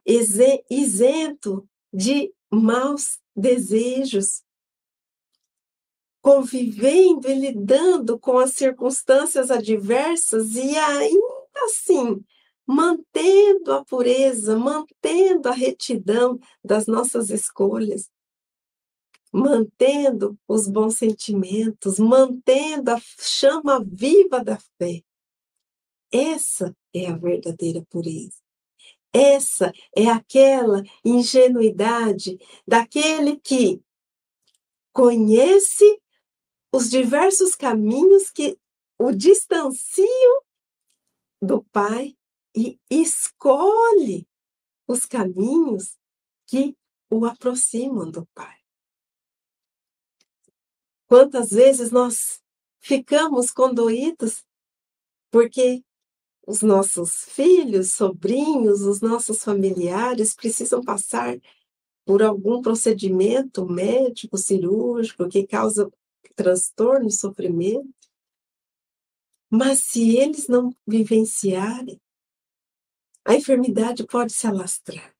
isento 0.06 1.66
de 1.94 2.34
maus 2.52 3.18
desejos, 3.34 4.44
convivendo 6.22 7.30
e 7.30 7.34
lidando 7.34 8.20
com 8.20 8.38
as 8.38 8.52
circunstâncias 8.52 9.50
adversas 9.50 10.54
e 10.56 10.78
ainda 10.78 11.64
assim 11.64 12.22
mantendo 12.68 13.72
a 13.72 13.86
pureza, 13.86 14.58
mantendo 14.58 15.48
a 15.48 15.54
retidão 15.54 16.38
das 16.62 16.86
nossas 16.86 17.30
escolhas, 17.30 18.12
mantendo 19.32 20.38
os 20.46 20.68
bons 20.68 20.98
sentimentos, 20.98 21.98
mantendo 21.98 22.92
a 22.92 23.00
chama 23.20 23.82
viva 23.84 24.44
da 24.44 24.60
fé. 24.78 25.02
Essa 26.12 26.76
é 26.94 27.08
a 27.08 27.16
verdadeira 27.16 27.82
pureza. 27.90 28.42
Essa 29.14 29.72
é 29.96 30.08
aquela 30.08 30.84
ingenuidade 31.04 32.38
daquele 32.68 33.40
que 33.40 33.82
conhece 34.92 36.02
os 36.72 36.90
diversos 36.90 37.56
caminhos 37.56 38.30
que 38.30 38.58
o 39.00 39.12
distanciam 39.12 40.42
do 41.42 41.64
Pai 41.72 42.18
e 42.58 42.80
escolhe 42.90 44.28
os 44.88 45.06
caminhos 45.06 45.96
que 46.48 46.76
o 47.08 47.24
aproximam 47.24 48.10
do 48.10 48.26
Pai. 48.34 48.58
Quantas 51.06 51.52
vezes 51.52 51.92
nós 51.92 52.42
ficamos 52.80 53.52
condoídos 53.52 54.44
porque 55.30 55.84
os 56.48 56.62
nossos 56.62 57.26
filhos, 57.26 57.94
sobrinhos, 57.94 58.82
os 58.82 59.02
nossos 59.02 59.44
familiares 59.44 60.34
precisam 60.34 60.82
passar 60.82 61.40
por 62.06 62.24
algum 62.24 62.62
procedimento 62.62 63.68
médico, 63.68 64.38
cirúrgico, 64.38 65.30
que 65.30 65.46
causa 65.46 65.92
transtorno 66.36 67.12
sofrimento. 67.12 67.94
Mas 69.50 69.84
se 69.84 70.18
eles 70.18 70.48
não 70.48 70.74
vivenciarem, 70.86 72.00
a 73.28 73.36
enfermidade 73.36 74.06
pode 74.08 74.32
se 74.32 74.48
alastrar. 74.48 75.14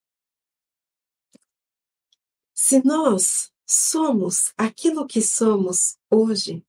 Se 2.54 2.84
nós 2.84 3.52
somos 3.66 4.54
aquilo 4.58 5.06
que 5.06 5.22
somos 5.22 5.98
hoje, 6.10 6.66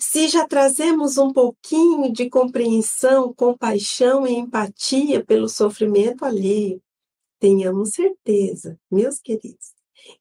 Se 0.00 0.28
já 0.28 0.48
trazemos 0.48 1.18
um 1.18 1.30
pouquinho 1.30 2.10
de 2.10 2.30
compreensão, 2.30 3.34
compaixão 3.34 4.26
e 4.26 4.32
empatia 4.32 5.22
pelo 5.22 5.46
sofrimento 5.46 6.24
alheio, 6.24 6.82
tenhamos 7.38 7.90
certeza, 7.90 8.80
meus 8.90 9.20
queridos, 9.20 9.74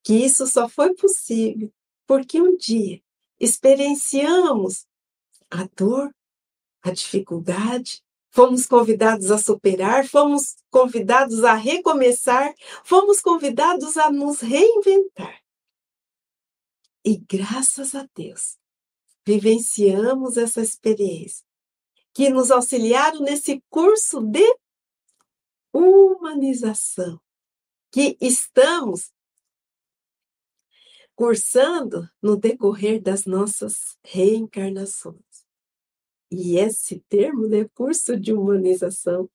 que 0.03 0.13
isso 0.13 0.45
só 0.47 0.67
foi 0.67 0.93
possível 0.95 1.71
porque 2.05 2.41
um 2.41 2.57
dia 2.57 3.01
experienciamos 3.39 4.85
a 5.49 5.65
dor, 5.75 6.13
a 6.81 6.91
dificuldade, 6.91 8.03
fomos 8.31 8.65
convidados 8.65 9.31
a 9.31 9.37
superar, 9.37 10.07
fomos 10.07 10.55
convidados 10.69 11.43
a 11.43 11.53
recomeçar, 11.53 12.53
fomos 12.83 13.21
convidados 13.21 13.97
a 13.97 14.11
nos 14.11 14.39
reinventar. 14.39 15.41
E 17.03 17.17
graças 17.17 17.95
a 17.95 18.07
Deus, 18.13 18.57
vivenciamos 19.25 20.37
essa 20.37 20.61
experiência 20.61 21.45
que 22.13 22.29
nos 22.29 22.51
auxiliaram 22.51 23.21
nesse 23.21 23.63
curso 23.69 24.21
de 24.21 24.43
humanização 25.71 27.21
que 27.91 28.17
estamos 28.19 29.11
cursando 31.15 32.09
no 32.21 32.37
decorrer 32.37 33.01
das 33.01 33.25
nossas 33.25 33.97
reencarnações. 34.03 35.26
E 36.29 36.57
esse 36.57 36.99
termo, 37.07 37.47
né, 37.47 37.65
curso 37.73 38.19
de 38.19 38.33
humanização, 38.33 39.29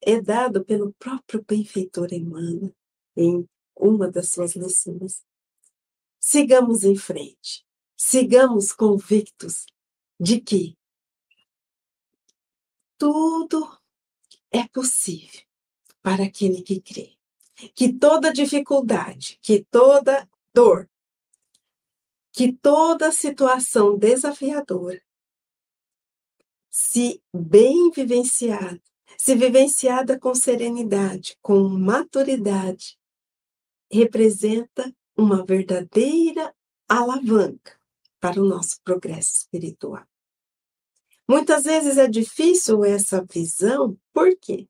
é 0.00 0.20
dado 0.20 0.64
pelo 0.64 0.92
próprio 0.94 1.44
benfeitor 1.46 2.12
Emmanuel 2.12 2.72
em 3.16 3.48
uma 3.76 4.10
das 4.10 4.30
suas 4.30 4.54
lições. 4.54 5.24
Sigamos 6.20 6.84
em 6.84 6.96
frente, 6.96 7.64
sigamos 7.96 8.72
convictos 8.72 9.66
de 10.20 10.40
que 10.40 10.76
tudo 12.96 13.78
é 14.50 14.66
possível 14.68 15.40
para 16.02 16.24
aquele 16.24 16.62
que 16.62 16.80
crê. 16.80 17.12
Que 17.74 17.92
toda 17.92 18.32
dificuldade, 18.32 19.38
que 19.42 19.64
toda 19.64 20.28
dor, 20.54 20.88
que 22.32 22.52
toda 22.52 23.10
situação 23.10 23.98
desafiadora, 23.98 25.02
se 26.70 27.22
bem 27.34 27.90
vivenciada, 27.90 28.80
se 29.16 29.34
vivenciada 29.34 30.18
com 30.18 30.34
serenidade, 30.34 31.36
com 31.42 31.68
maturidade, 31.68 32.98
representa 33.90 34.92
uma 35.16 35.44
verdadeira 35.44 36.54
alavanca 36.88 37.78
para 38.20 38.40
o 38.40 38.44
nosso 38.44 38.80
progresso 38.84 39.38
espiritual. 39.38 40.04
Muitas 41.28 41.64
vezes 41.64 41.98
é 41.98 42.08
difícil 42.08 42.84
essa 42.84 43.24
visão, 43.24 43.98
por 44.12 44.34
quê? 44.38 44.68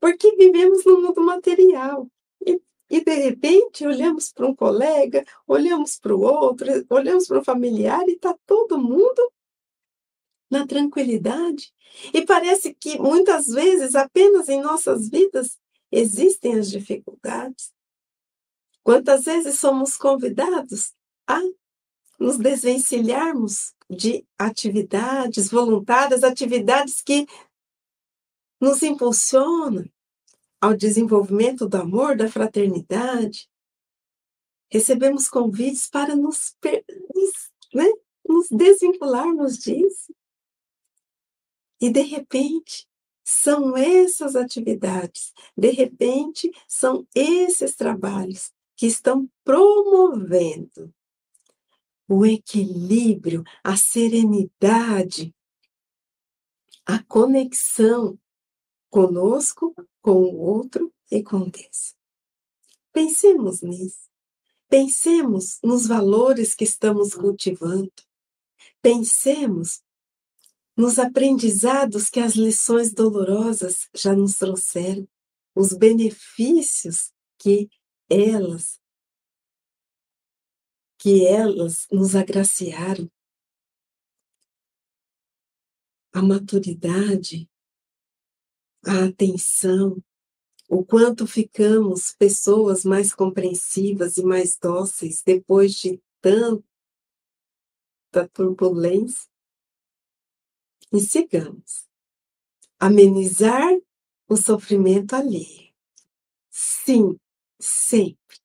Porque 0.00 0.34
vivemos 0.36 0.84
no 0.84 1.00
mundo 1.00 1.22
material. 1.22 2.08
E 2.44 2.60
e 2.88 3.02
de 3.02 3.14
repente 3.14 3.84
olhamos 3.84 4.32
para 4.32 4.46
um 4.46 4.54
colega, 4.54 5.24
olhamos 5.46 5.98
para 5.98 6.14
o 6.14 6.20
outro, 6.20 6.66
olhamos 6.88 7.26
para 7.26 7.40
um 7.40 7.44
familiar 7.44 8.08
e 8.08 8.12
está 8.12 8.34
todo 8.46 8.78
mundo 8.78 9.32
na 10.50 10.66
tranquilidade. 10.66 11.72
E 12.12 12.24
parece 12.24 12.74
que 12.74 12.98
muitas 12.98 13.46
vezes 13.46 13.94
apenas 13.94 14.48
em 14.48 14.60
nossas 14.60 15.08
vidas 15.08 15.58
existem 15.90 16.58
as 16.58 16.70
dificuldades. 16.70 17.72
Quantas 18.82 19.24
vezes 19.24 19.58
somos 19.58 19.96
convidados 19.96 20.92
a 21.26 21.40
nos 22.18 22.38
desvencilharmos 22.38 23.74
de 23.90 24.24
atividades 24.38 25.50
voluntárias, 25.50 26.24
atividades 26.24 27.02
que 27.02 27.26
nos 28.60 28.82
impulsionam, 28.82 29.84
ao 30.60 30.74
desenvolvimento 30.74 31.68
do 31.68 31.76
amor, 31.76 32.16
da 32.16 32.28
fraternidade, 32.28 33.48
recebemos 34.70 35.28
convites 35.28 35.88
para 35.88 36.16
nos, 36.16 36.56
né, 37.74 37.84
nos 38.26 38.48
desvincularmos 38.50 39.58
disso. 39.58 40.14
E, 41.80 41.90
de 41.90 42.02
repente, 42.02 42.86
são 43.24 43.76
essas 43.76 44.36
atividades, 44.36 45.32
de 45.56 45.70
repente, 45.70 46.50
são 46.68 47.06
esses 47.14 47.74
trabalhos 47.74 48.52
que 48.76 48.86
estão 48.86 49.28
promovendo 49.42 50.94
o 52.08 52.24
equilíbrio, 52.24 53.42
a 53.64 53.76
serenidade, 53.76 55.34
a 56.84 57.02
conexão 57.02 58.16
conosco, 58.88 59.74
com 60.00 60.12
o 60.12 60.38
outro 60.38 60.92
e 61.10 61.20
com 61.22 61.48
Deus. 61.48 61.96
Pensemos 62.92 63.60
nisso. 63.60 64.06
Pensemos 64.68 65.58
nos 65.62 65.86
valores 65.86 66.54
que 66.54 66.64
estamos 66.64 67.14
cultivando. 67.14 67.92
Pensemos 68.80 69.82
nos 70.76 70.98
aprendizados 70.98 72.10
que 72.10 72.20
as 72.20 72.34
lições 72.34 72.92
dolorosas 72.92 73.88
já 73.94 74.14
nos 74.14 74.36
trouxeram, 74.36 75.08
os 75.54 75.72
benefícios 75.72 77.12
que 77.38 77.68
elas 78.10 78.80
que 80.98 81.26
elas 81.26 81.86
nos 81.92 82.16
agraciaram. 82.16 83.10
A 86.12 86.22
maturidade 86.22 87.48
a 88.86 89.06
atenção, 89.06 90.02
o 90.68 90.84
quanto 90.84 91.26
ficamos 91.26 92.12
pessoas 92.12 92.84
mais 92.84 93.12
compreensivas 93.12 94.16
e 94.16 94.22
mais 94.22 94.56
dóceis 94.56 95.22
depois 95.24 95.74
de 95.74 96.00
tanta 96.20 96.62
turbulência. 98.32 99.28
E 100.96 101.00
sigamos. 101.00 101.86
Amenizar 102.78 103.78
o 104.26 104.36
sofrimento 104.36 105.14
alheio. 105.14 105.70
Sim, 106.50 107.18
sempre. 107.60 108.38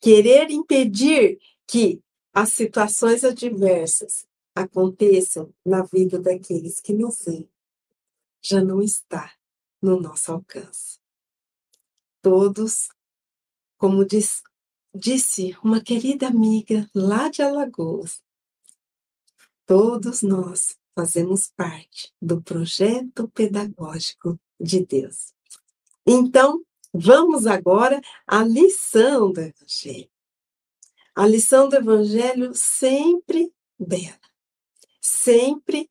Querer 0.00 0.50
impedir 0.50 1.38
que 1.66 2.02
as 2.32 2.54
situações 2.54 3.22
adversas 3.22 4.26
aconteçam 4.54 5.52
na 5.62 5.82
vida 5.82 6.18
daqueles 6.18 6.80
que 6.80 6.94
nos 6.94 7.26
amam 7.26 7.48
já 8.40 8.64
não 8.64 8.80
está 8.80 9.34
no 9.82 10.00
nosso 10.00 10.32
alcance. 10.32 10.98
Todos, 12.22 12.88
como 13.76 14.06
diz, 14.06 14.42
disse 14.94 15.54
uma 15.62 15.82
querida 15.82 16.28
amiga 16.28 16.88
lá 16.94 17.28
de 17.28 17.42
Alagoas, 17.42 18.22
todos 19.66 20.22
nós 20.22 20.78
fazemos 20.98 21.48
parte 21.54 22.12
do 22.20 22.42
projeto 22.42 23.28
pedagógico 23.28 24.36
de 24.58 24.84
Deus. 24.84 25.32
Então, 26.04 26.64
vamos 26.92 27.46
agora 27.46 28.00
à 28.26 28.42
lição 28.42 29.30
do 29.30 29.40
Evangelho. 29.40 30.10
A 31.14 31.24
lição 31.24 31.68
do 31.68 31.76
Evangelho 31.76 32.50
sempre 32.52 33.54
bela, 33.78 34.18
sempre 35.00 35.88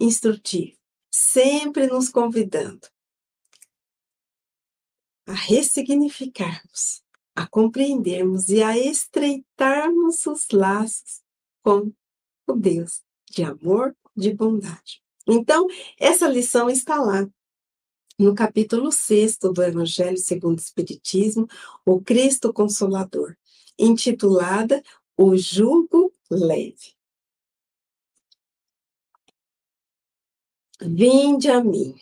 instrutiva, 0.00 0.78
sempre 1.10 1.86
nos 1.88 2.08
convidando 2.08 2.88
a 5.26 5.34
ressignificarmos, 5.34 7.02
a 7.34 7.46
compreendermos 7.46 8.48
e 8.48 8.62
a 8.62 8.78
estreitarmos 8.78 10.24
os 10.26 10.48
laços 10.50 11.22
com 11.62 11.92
o 12.46 12.54
Deus 12.54 13.02
de 13.30 13.44
amor, 13.44 13.94
de 14.16 14.32
bondade. 14.32 15.02
Então, 15.26 15.66
essa 15.98 16.28
lição 16.28 16.70
está 16.70 17.00
lá 17.00 17.28
no 18.18 18.34
capítulo 18.34 18.90
6 18.90 19.38
do 19.38 19.62
Evangelho 19.62 20.16
segundo 20.16 20.58
o 20.58 20.62
Espiritismo, 20.62 21.46
o 21.84 22.00
Cristo 22.00 22.52
Consolador, 22.52 23.36
intitulada 23.78 24.82
O 25.18 25.36
Jugo 25.36 26.12
Leve. 26.30 26.96
Vinde 30.80 31.50
a 31.50 31.62
mim, 31.62 31.94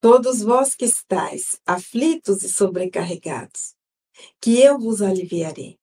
todos 0.00 0.42
vós 0.42 0.74
que 0.74 0.84
estáis 0.84 1.60
aflitos 1.64 2.42
e 2.42 2.48
sobrecarregados, 2.48 3.74
que 4.40 4.60
eu 4.60 4.78
vos 4.78 5.00
aliviarei. 5.00 5.78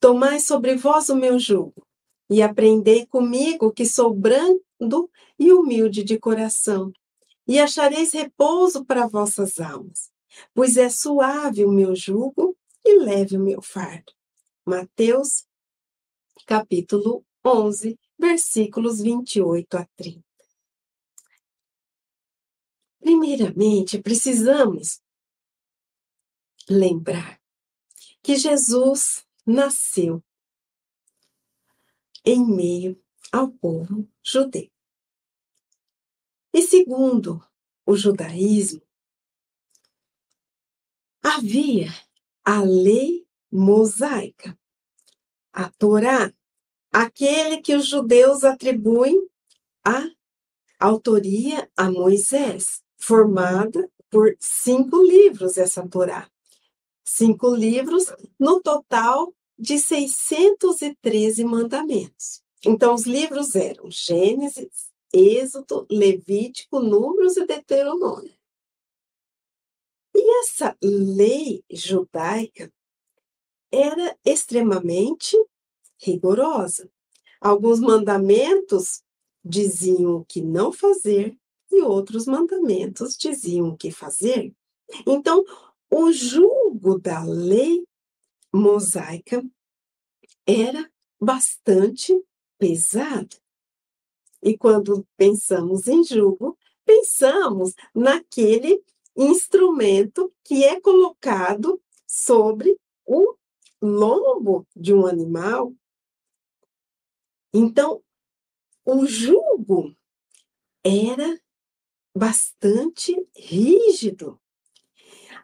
Tomai 0.00 0.40
sobre 0.40 0.74
vós 0.74 1.08
o 1.08 1.16
meu 1.16 1.38
jugo 1.38 1.86
e 2.28 2.42
aprendei 2.42 3.06
comigo, 3.06 3.72
que 3.72 3.86
sou 3.86 4.12
e 5.38 5.52
humilde 5.52 6.02
de 6.02 6.18
coração, 6.18 6.92
e 7.46 7.58
achareis 7.58 8.12
repouso 8.12 8.84
para 8.84 9.06
vossas 9.06 9.60
almas, 9.60 10.10
pois 10.54 10.76
é 10.76 10.88
suave 10.88 11.64
o 11.64 11.70
meu 11.70 11.94
jugo 11.94 12.56
e 12.84 12.98
leve 12.98 13.36
o 13.36 13.40
meu 13.40 13.60
fardo. 13.60 14.12
Mateus, 14.64 15.46
capítulo 16.46 17.24
11, 17.44 17.98
versículos 18.18 19.00
28 19.00 19.76
a 19.76 19.86
30. 19.96 20.22
Primeiramente, 23.00 24.00
precisamos 24.00 25.00
lembrar 26.68 27.40
que 28.22 28.36
Jesus 28.36 29.26
nasceu 29.44 30.22
em 32.24 32.46
meio 32.46 33.02
ao 33.32 33.50
povo 33.50 34.08
judeu. 34.22 34.71
E 36.52 36.62
segundo 36.62 37.42
o 37.86 37.96
judaísmo, 37.96 38.82
havia 41.22 41.88
a 42.44 42.62
lei 42.62 43.26
mosaica, 43.50 44.58
a 45.52 45.70
Torá, 45.70 46.32
aquele 46.92 47.62
que 47.62 47.74
os 47.74 47.86
judeus 47.86 48.44
atribuem 48.44 49.28
a 49.84 50.08
autoria 50.78 51.70
a 51.76 51.90
Moisés, 51.90 52.82
formada 52.98 53.90
por 54.10 54.36
cinco 54.38 55.02
livros 55.02 55.56
essa 55.56 55.86
Torá. 55.88 56.30
Cinco 57.04 57.54
livros, 57.54 58.12
no 58.38 58.60
total 58.60 59.34
de 59.58 59.78
613 59.78 61.44
mandamentos. 61.44 62.42
Então, 62.64 62.94
os 62.94 63.06
livros 63.06 63.54
eram 63.54 63.90
Gênesis, 63.90 64.91
Êxodo, 65.12 65.86
Levítico, 65.90 66.80
Números 66.80 67.36
e 67.36 67.46
Deuteronômio. 67.46 68.34
E 70.14 70.40
essa 70.40 70.76
lei 70.82 71.64
judaica 71.70 72.72
era 73.70 74.16
extremamente 74.24 75.36
rigorosa. 75.98 76.90
Alguns 77.40 77.80
mandamentos 77.80 79.02
diziam 79.44 80.16
o 80.16 80.24
que 80.24 80.40
não 80.42 80.72
fazer 80.72 81.36
e 81.70 81.82
outros 81.82 82.26
mandamentos 82.26 83.16
diziam 83.16 83.70
o 83.70 83.76
que 83.76 83.90
fazer. 83.90 84.54
Então, 85.06 85.42
o 85.90 86.12
julgo 86.12 86.98
da 86.98 87.24
lei 87.24 87.84
mosaica 88.52 89.42
era 90.46 90.90
bastante 91.20 92.14
pesado. 92.58 93.41
E 94.42 94.56
quando 94.58 95.06
pensamos 95.16 95.86
em 95.86 96.02
jugo, 96.02 96.58
pensamos 96.84 97.74
naquele 97.94 98.82
instrumento 99.16 100.32
que 100.42 100.64
é 100.64 100.80
colocado 100.80 101.80
sobre 102.06 102.78
o 103.06 103.36
lombo 103.80 104.66
de 104.74 104.92
um 104.92 105.06
animal. 105.06 105.72
Então, 107.54 108.02
o 108.84 109.06
jugo 109.06 109.94
era 110.82 111.40
bastante 112.16 113.14
rígido. 113.36 114.40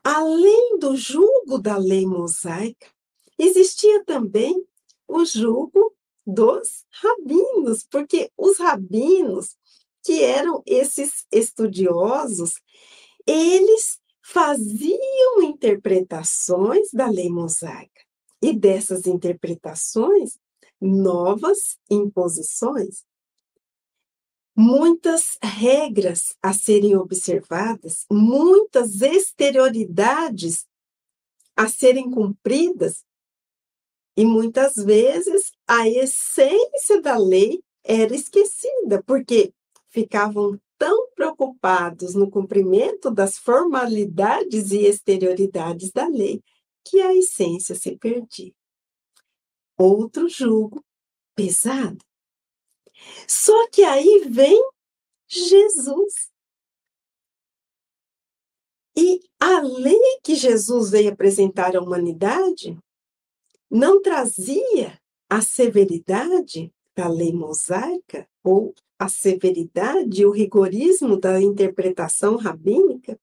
Além 0.03 0.79
do 0.79 0.97
jugo 0.97 1.59
da 1.59 1.77
lei 1.77 2.07
mosaica, 2.07 2.91
existia 3.39 4.05
também 4.05 4.67
o 5.07 5.25
jugo 5.25 5.97
dos 6.29 6.85
rabinos, 7.03 7.87
porque 7.91 8.31
os 8.37 8.59
rabinos, 8.59 9.57
que 10.05 10.23
eram 10.23 10.63
esses 10.67 11.25
estudiosos, 11.33 12.53
eles 13.27 13.99
faziam 14.23 15.43
interpretações 15.43 16.91
da 16.93 17.09
lei 17.09 17.31
mosaica. 17.31 18.03
E 18.43 18.53
dessas 18.53 19.07
interpretações, 19.07 20.39
novas 20.81 21.79
imposições 21.91 23.05
muitas 24.59 25.39
regras 25.41 26.37
a 26.43 26.53
serem 26.53 26.97
observadas, 26.97 28.05
muitas 28.11 29.01
exterioridades 29.01 30.67
a 31.57 31.69
serem 31.69 32.11
cumpridas, 32.11 33.05
e 34.19 34.27
muitas 34.27 34.75
vezes 34.75 35.53
a 35.65 35.89
essência 35.89 37.01
da 37.01 37.17
lei 37.17 37.63
era 37.85 38.13
esquecida, 38.13 39.01
porque 39.07 39.55
ficavam 39.91 40.61
tão 40.77 41.11
preocupados 41.15 42.17
no 42.17 42.29
cumprimento 42.29 43.13
das 43.13 43.39
formalidades 43.39 44.73
e 44.73 44.87
exterioridades 44.87 45.93
da 45.93 46.09
lei 46.09 46.43
que 46.85 47.01
a 47.01 47.15
essência 47.15 47.77
se 47.77 47.97
perdia. 47.97 48.53
Outro 49.79 50.29
julgo 50.29 50.85
pesado 51.37 52.05
só 53.29 53.69
que 53.71 53.85
aí 53.85 54.27
vem 54.29 54.61
Jesus. 55.29 56.33
E 58.97 59.21
a 59.39 59.61
lei 59.61 60.19
que 60.25 60.35
Jesus 60.35 60.91
veio 60.91 61.13
apresentar 61.13 61.77
à 61.77 61.81
humanidade 61.81 62.77
não 63.71 64.01
trazia 64.01 65.01
a 65.29 65.41
severidade 65.41 66.73
da 66.95 67.09
lei 67.09 67.33
mosaica 67.33 68.29
ou 68.43 68.75
a 68.99 69.09
severidade, 69.09 70.25
o 70.25 70.31
rigorismo 70.31 71.19
da 71.19 71.41
interpretação 71.41 72.37
rabínica. 72.37 73.19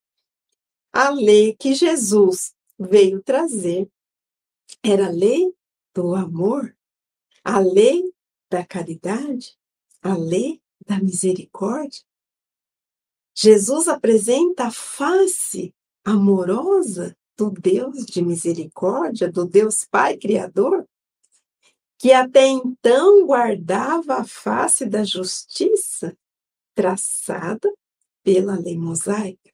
A 0.93 1.09
lei 1.09 1.55
que 1.55 1.73
Jesus 1.73 2.53
veio 2.79 3.21
trazer 3.21 3.89
era 4.81 5.07
a 5.07 5.11
lei 5.11 5.53
do 5.93 6.15
amor, 6.15 6.75
a 7.43 7.59
lei 7.59 8.03
da 8.49 8.65
caridade, 8.65 9.57
a 10.01 10.15
lei 10.15 10.61
da 10.85 10.99
misericórdia. 11.01 12.03
Jesus 13.35 13.87
apresenta 13.87 14.67
a 14.67 14.71
face 14.71 15.75
amorosa 16.05 17.17
do 17.37 17.51
Deus 17.51 18.05
de 18.05 18.21
misericórdia, 18.21 19.31
do 19.31 19.45
Deus 19.45 19.85
Pai 19.85 20.17
Criador, 20.17 20.87
que 21.97 22.11
até 22.11 22.47
então 22.47 23.25
guardava 23.25 24.15
a 24.15 24.23
face 24.23 24.85
da 24.85 25.03
justiça 25.03 26.15
traçada 26.73 27.71
pela 28.23 28.59
lei 28.59 28.77
mosaica. 28.77 29.51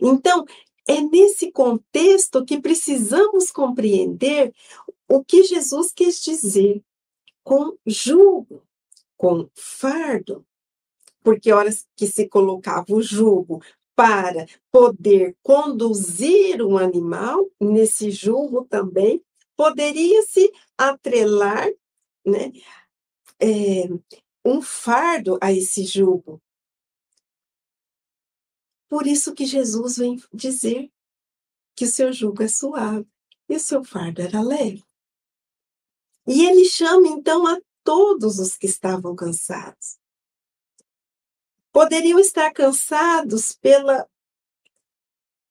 Então, 0.00 0.44
é 0.86 1.00
nesse 1.00 1.50
contexto 1.50 2.44
que 2.44 2.60
precisamos 2.60 3.50
compreender 3.50 4.52
o 5.08 5.22
que 5.24 5.44
Jesus 5.44 5.92
quis 5.92 6.20
dizer 6.20 6.82
com 7.42 7.76
julgo, 7.86 8.62
com 9.16 9.48
fardo, 9.54 10.46
porque 11.22 11.52
horas 11.52 11.86
que 11.96 12.06
se 12.06 12.28
colocava 12.28 12.86
o 12.90 13.02
jugo 13.02 13.62
para 14.00 14.46
poder 14.72 15.36
conduzir 15.42 16.62
um 16.62 16.78
animal, 16.78 17.46
nesse 17.60 18.10
jugo 18.10 18.64
também 18.64 19.22
poderia 19.54 20.22
se 20.22 20.50
atrelar 20.78 21.68
né, 22.24 22.50
é, 23.38 23.84
um 24.42 24.62
fardo 24.62 25.38
a 25.38 25.52
esse 25.52 25.84
jugo. 25.84 26.40
Por 28.88 29.06
isso 29.06 29.34
que 29.34 29.44
Jesus 29.44 29.98
vem 29.98 30.16
dizer 30.32 30.90
que 31.76 31.84
o 31.84 31.92
seu 31.92 32.10
jugo 32.10 32.42
é 32.42 32.48
suave 32.48 33.06
e 33.50 33.56
o 33.56 33.60
seu 33.60 33.84
fardo 33.84 34.22
era 34.22 34.40
leve. 34.40 34.82
E 36.26 36.46
ele 36.46 36.64
chama 36.64 37.06
então 37.06 37.46
a 37.46 37.60
todos 37.84 38.38
os 38.38 38.56
que 38.56 38.66
estavam 38.66 39.14
cansados. 39.14 39.99
Poderiam 41.72 42.18
estar 42.18 42.52
cansados 42.52 43.52
pela, 43.52 44.08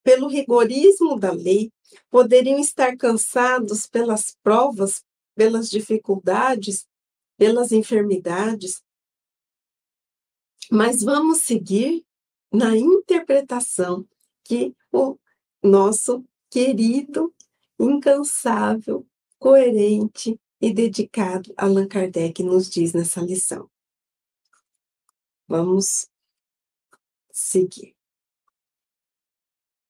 pelo 0.04 0.28
rigorismo 0.28 1.18
da 1.18 1.32
lei, 1.32 1.72
poderiam 2.10 2.60
estar 2.60 2.96
cansados 2.98 3.88
pelas 3.88 4.36
provas, 4.44 5.04
pelas 5.36 5.70
dificuldades, 5.70 6.86
pelas 7.38 7.72
enfermidades. 7.72 8.84
Mas 10.70 11.02
vamos 11.02 11.42
seguir 11.42 12.06
na 12.52 12.76
interpretação 12.76 14.08
que 14.44 14.76
o 14.92 15.18
nosso 15.64 16.24
querido, 16.50 17.34
incansável, 17.80 19.06
coerente, 19.38 20.40
e 20.62 20.74
dedicado 20.74 21.54
Allan 21.56 21.88
Kardec 21.88 22.44
nos 22.44 22.70
diz 22.70 22.94
nessa 22.94 23.22
lição. 23.22 23.70
Vamos 25.50 26.08
seguir. 27.32 27.96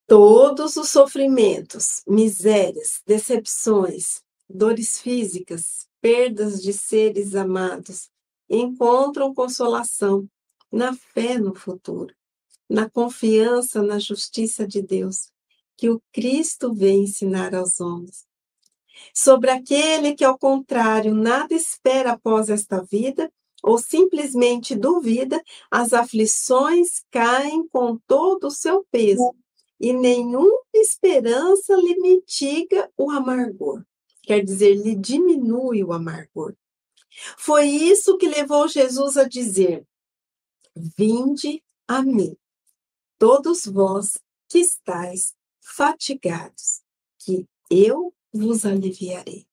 Todos 0.07 0.77
os 0.77 0.87
sofrimentos, 0.87 2.01
misérias, 2.07 3.01
decepções, 3.05 4.23
dores 4.49 5.01
físicas, 5.01 5.85
perdas 5.99 6.63
de 6.63 6.71
seres 6.71 7.35
amados 7.35 8.09
encontram 8.49 9.33
consolação 9.33 10.25
na 10.71 10.95
fé 10.95 11.37
no 11.37 11.53
futuro, 11.53 12.15
na 12.69 12.89
confiança 12.89 13.83
na 13.83 13.99
justiça 13.99 14.65
de 14.65 14.81
Deus, 14.81 15.29
que 15.75 15.89
o 15.89 16.01
Cristo 16.13 16.73
vem 16.73 17.03
ensinar 17.03 17.53
aos 17.53 17.81
homens 17.81 18.25
sobre 19.13 19.49
aquele 19.49 20.15
que, 20.15 20.23
ao 20.23 20.37
contrário, 20.37 21.13
nada 21.13 21.53
espera 21.53 22.13
após 22.13 22.49
esta 22.49 22.81
vida 22.81 23.29
ou 23.63 23.77
simplesmente 23.77 24.75
duvida, 24.75 25.41
as 25.69 25.93
aflições 25.93 27.03
caem 27.11 27.67
com 27.67 27.97
todo 28.07 28.47
o 28.47 28.51
seu 28.51 28.85
peso 28.91 29.35
e 29.79 29.93
nenhuma 29.93 30.61
esperança 30.73 31.75
lhe 31.75 31.95
mitiga 31.99 32.91
o 32.97 33.09
amargor. 33.11 33.83
Quer 34.23 34.43
dizer, 34.43 34.75
lhe 34.75 34.95
diminui 34.95 35.83
o 35.83 35.93
amargor. 35.93 36.55
Foi 37.37 37.65
isso 37.65 38.17
que 38.17 38.27
levou 38.27 38.67
Jesus 38.67 39.17
a 39.17 39.23
dizer: 39.23 39.85
Vinde 40.75 41.63
a 41.87 42.03
mim, 42.03 42.37
todos 43.17 43.65
vós 43.65 44.17
que 44.47 44.59
estáis 44.59 45.33
fatigados, 45.59 46.81
que 47.17 47.47
eu 47.69 48.13
vos 48.31 48.65
aliviarei. 48.65 49.47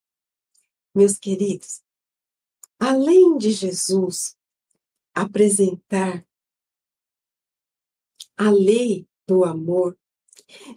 Meus 0.95 1.19
queridos, 1.19 1.83
além 2.79 3.37
de 3.39 3.51
Jesus 3.51 4.37
apresentar 5.15 6.27
a 8.37 8.51
lei 8.51 9.09
do 9.27 9.45
amor, 9.45 9.99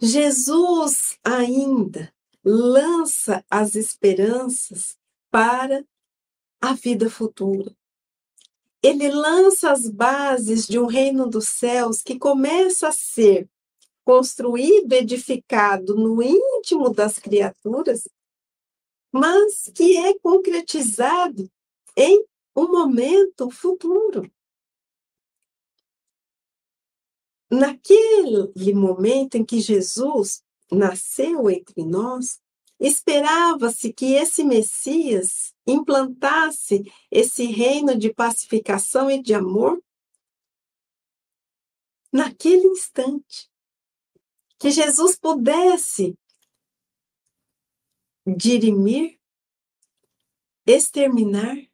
Jesus 0.00 1.18
ainda 1.22 2.12
lança 2.44 3.44
as 3.50 3.74
esperanças 3.74 4.98
para 5.30 5.84
a 6.60 6.72
vida 6.74 7.10
futura. 7.10 7.76
Ele 8.82 9.10
lança 9.10 9.70
as 9.70 9.88
bases 9.88 10.66
de 10.66 10.78
um 10.78 10.86
reino 10.86 11.28
dos 11.28 11.48
céus 11.48 12.02
que 12.02 12.18
começa 12.18 12.88
a 12.88 12.92
ser 12.92 13.48
construído, 14.04 14.92
edificado 14.94 15.94
no 15.94 16.22
íntimo 16.22 16.88
das 16.88 17.18
criaturas, 17.18 18.08
mas 19.12 19.70
que 19.74 19.98
é 19.98 20.18
concretizado 20.18 21.50
em 21.96 22.24
um 22.56 22.70
momento 22.70 23.50
futuro. 23.50 24.30
Naquele 27.50 28.74
momento 28.74 29.36
em 29.36 29.44
que 29.44 29.60
Jesus 29.60 30.44
nasceu 30.70 31.50
entre 31.50 31.84
nós, 31.84 32.40
esperava-se 32.78 33.92
que 33.92 34.14
esse 34.14 34.44
Messias 34.44 35.52
implantasse 35.66 36.90
esse 37.10 37.44
reino 37.46 37.98
de 37.98 38.12
pacificação 38.12 39.10
e 39.10 39.20
de 39.20 39.34
amor 39.34 39.82
naquele 42.12 42.66
instante. 42.68 43.50
Que 44.58 44.70
Jesus 44.70 45.16
pudesse 45.16 46.16
dirimir, 48.26 49.18
exterminar 50.66 51.69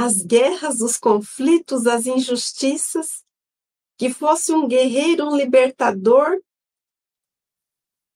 as 0.00 0.22
guerras, 0.22 0.80
os 0.80 0.96
conflitos, 0.96 1.84
as 1.88 2.06
injustiças, 2.06 3.24
que 3.96 4.08
fosse 4.08 4.52
um 4.52 4.68
guerreiro, 4.68 5.26
um 5.26 5.36
libertador, 5.36 6.40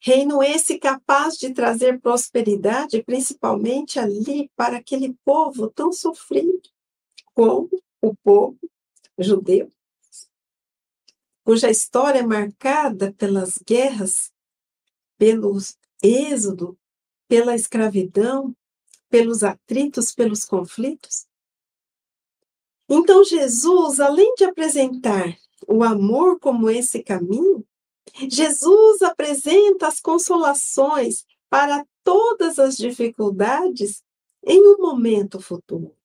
reino 0.00 0.40
esse 0.44 0.78
capaz 0.78 1.34
de 1.34 1.52
trazer 1.52 2.00
prosperidade, 2.00 3.02
principalmente 3.02 3.98
ali 3.98 4.48
para 4.54 4.76
aquele 4.76 5.12
povo 5.24 5.68
tão 5.68 5.92
sofrido 5.92 6.70
como 7.34 7.68
o 8.00 8.14
povo 8.14 8.58
judeu, 9.18 9.68
cuja 11.44 11.68
história 11.68 12.20
é 12.20 12.26
marcada 12.26 13.12
pelas 13.14 13.58
guerras, 13.58 14.32
pelo 15.18 15.58
êxodo, 16.00 16.78
pela 17.26 17.56
escravidão, 17.56 18.54
pelos 19.10 19.42
atritos, 19.42 20.12
pelos 20.14 20.44
conflitos. 20.44 21.26
Então, 22.94 23.24
Jesus, 23.24 24.00
além 24.00 24.34
de 24.34 24.44
apresentar 24.44 25.34
o 25.66 25.82
amor 25.82 26.38
como 26.38 26.68
esse 26.68 27.02
caminho, 27.02 27.66
Jesus 28.28 29.00
apresenta 29.00 29.88
as 29.88 29.98
consolações 29.98 31.24
para 31.48 31.86
todas 32.04 32.58
as 32.58 32.76
dificuldades 32.76 34.04
em 34.44 34.60
um 34.60 34.76
momento 34.76 35.40
futuro. 35.40 35.96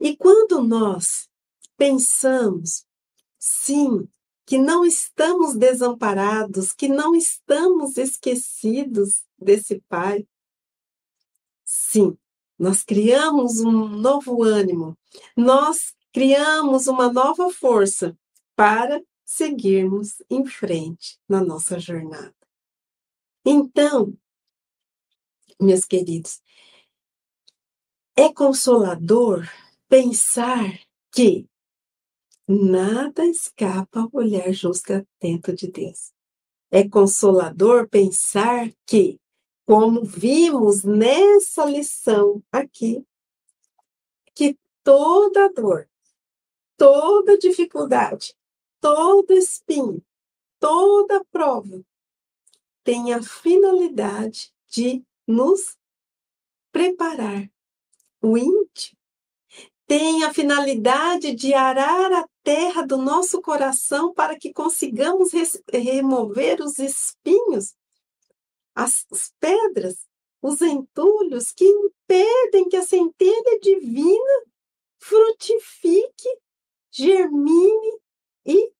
E 0.00 0.16
quando 0.16 0.60
nós 0.60 1.28
pensamos, 1.76 2.84
sim, 3.38 4.08
que 4.44 4.58
não 4.58 4.84
estamos 4.84 5.54
desamparados, 5.54 6.72
que 6.72 6.88
não 6.88 7.14
estamos 7.14 7.96
esquecidos 7.96 9.24
desse 9.38 9.80
Pai, 9.88 10.26
sim, 11.64 12.18
nós 12.58 12.82
criamos 12.82 13.60
um 13.60 13.86
novo 13.88 14.42
ânimo, 14.42 14.96
nós 15.36 15.94
criamos 16.12 16.86
uma 16.86 17.12
nova 17.12 17.50
força 17.50 18.16
para 18.54 19.02
seguirmos 19.24 20.22
em 20.30 20.46
frente 20.46 21.18
na 21.28 21.44
nossa 21.44 21.78
jornada. 21.78 22.34
Então, 23.44 24.16
meus 25.60 25.84
queridos, 25.84 26.40
é 28.16 28.32
consolador 28.32 29.46
pensar 29.88 30.80
que 31.12 31.46
nada 32.48 33.26
escapa 33.26 34.00
ao 34.00 34.10
olhar 34.12 34.52
justo 34.52 34.92
e 34.92 34.96
atento 34.96 35.54
de 35.54 35.70
Deus. 35.70 36.12
É 36.70 36.88
consolador 36.88 37.88
pensar 37.88 38.72
que 38.86 39.20
como 39.66 40.04
vimos 40.04 40.84
nessa 40.84 41.64
lição 41.64 42.40
aqui, 42.52 43.04
que 44.32 44.56
toda 44.84 45.52
dor, 45.52 45.88
toda 46.76 47.36
dificuldade, 47.36 48.32
todo 48.80 49.32
espinho, 49.32 50.00
toda 50.60 51.24
prova 51.32 51.84
tem 52.84 53.12
a 53.12 53.20
finalidade 53.20 54.54
de 54.68 55.04
nos 55.26 55.76
preparar. 56.70 57.50
O 58.22 58.38
íntimo 58.38 58.96
tem 59.84 60.22
a 60.22 60.32
finalidade 60.32 61.34
de 61.34 61.54
arar 61.54 62.12
a 62.12 62.28
terra 62.44 62.82
do 62.82 62.96
nosso 62.96 63.40
coração 63.40 64.14
para 64.14 64.38
que 64.38 64.52
consigamos 64.52 65.30
remover 65.72 66.60
os 66.60 66.78
espinhos 66.78 67.74
as 68.76 69.06
pedras, 69.40 70.06
os 70.42 70.60
entulhos 70.60 71.50
que 71.50 71.64
impedem 71.64 72.68
que 72.68 72.76
a 72.76 72.82
centelha 72.82 73.58
divina 73.58 74.44
frutifique, 74.98 76.28
germine 76.90 78.00
e 78.44 78.72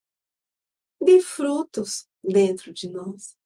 dê 1.00 1.20
frutos 1.20 2.06
dentro 2.22 2.72
de 2.72 2.90
nós. 2.90 3.36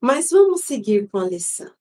Mas 0.00 0.30
vamos 0.30 0.62
seguir 0.62 1.08
com 1.08 1.18
a 1.18 1.28
lição. 1.28 1.72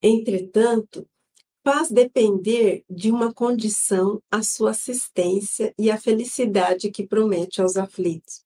Entretanto, 0.00 1.08
faz 1.64 1.90
depender 1.90 2.84
de 2.90 3.10
uma 3.10 3.32
condição 3.32 4.22
a 4.30 4.42
sua 4.42 4.72
assistência 4.72 5.74
e 5.78 5.90
a 5.90 5.98
felicidade 5.98 6.90
que 6.90 7.06
promete 7.06 7.62
aos 7.62 7.76
aflitos. 7.76 8.44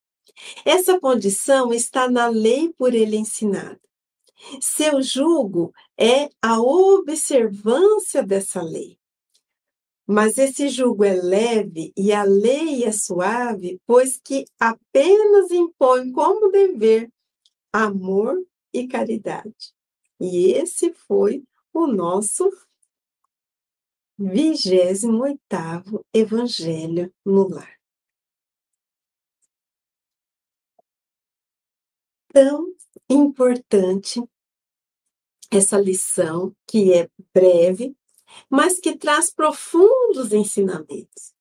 Essa 0.65 1.01
condição 1.01 1.75
está 1.75 2.09
na 2.09 2.29
lei 2.29 2.73
por 2.79 2.95
ele 2.95 3.17
ensinada. 3.17 3.81
Seu 4.61 5.03
jugo 5.03 5.73
é 5.99 6.31
a 6.41 6.61
observância 6.61 8.23
dessa 8.23 8.63
lei. 8.63 8.97
Mas 10.07 10.39
esse 10.39 10.69
jugo 10.69 11.05
é 11.05 11.15
leve 11.15 11.93
e 11.97 12.13
a 12.13 12.23
lei 12.23 12.85
é 12.85 12.93
suave, 12.93 13.81
pois 13.85 14.19
que 14.23 14.45
apenas 14.59 15.51
impõe 15.51 16.13
como 16.13 16.51
dever 16.53 17.11
amor 17.73 18.41
e 18.73 18.87
caridade. 18.87 19.75
E 20.21 20.53
esse 20.53 20.95
foi 20.95 21.43
o 21.75 21.87
nosso 21.87 22.49
vigésimo 24.19 25.23
oitavo 25.23 26.05
Evangelho 26.13 27.15
no 27.25 27.49
Lar. 27.49 27.79
Tão 32.33 32.75
importante 33.09 34.21
essa 35.51 35.79
lição, 35.79 36.55
que 36.67 36.93
é 36.93 37.09
breve, 37.33 37.97
mas 38.51 38.79
que 38.79 38.97
traz 38.97 39.33
profundos 39.33 40.33
ensinamentos. 40.33 41.33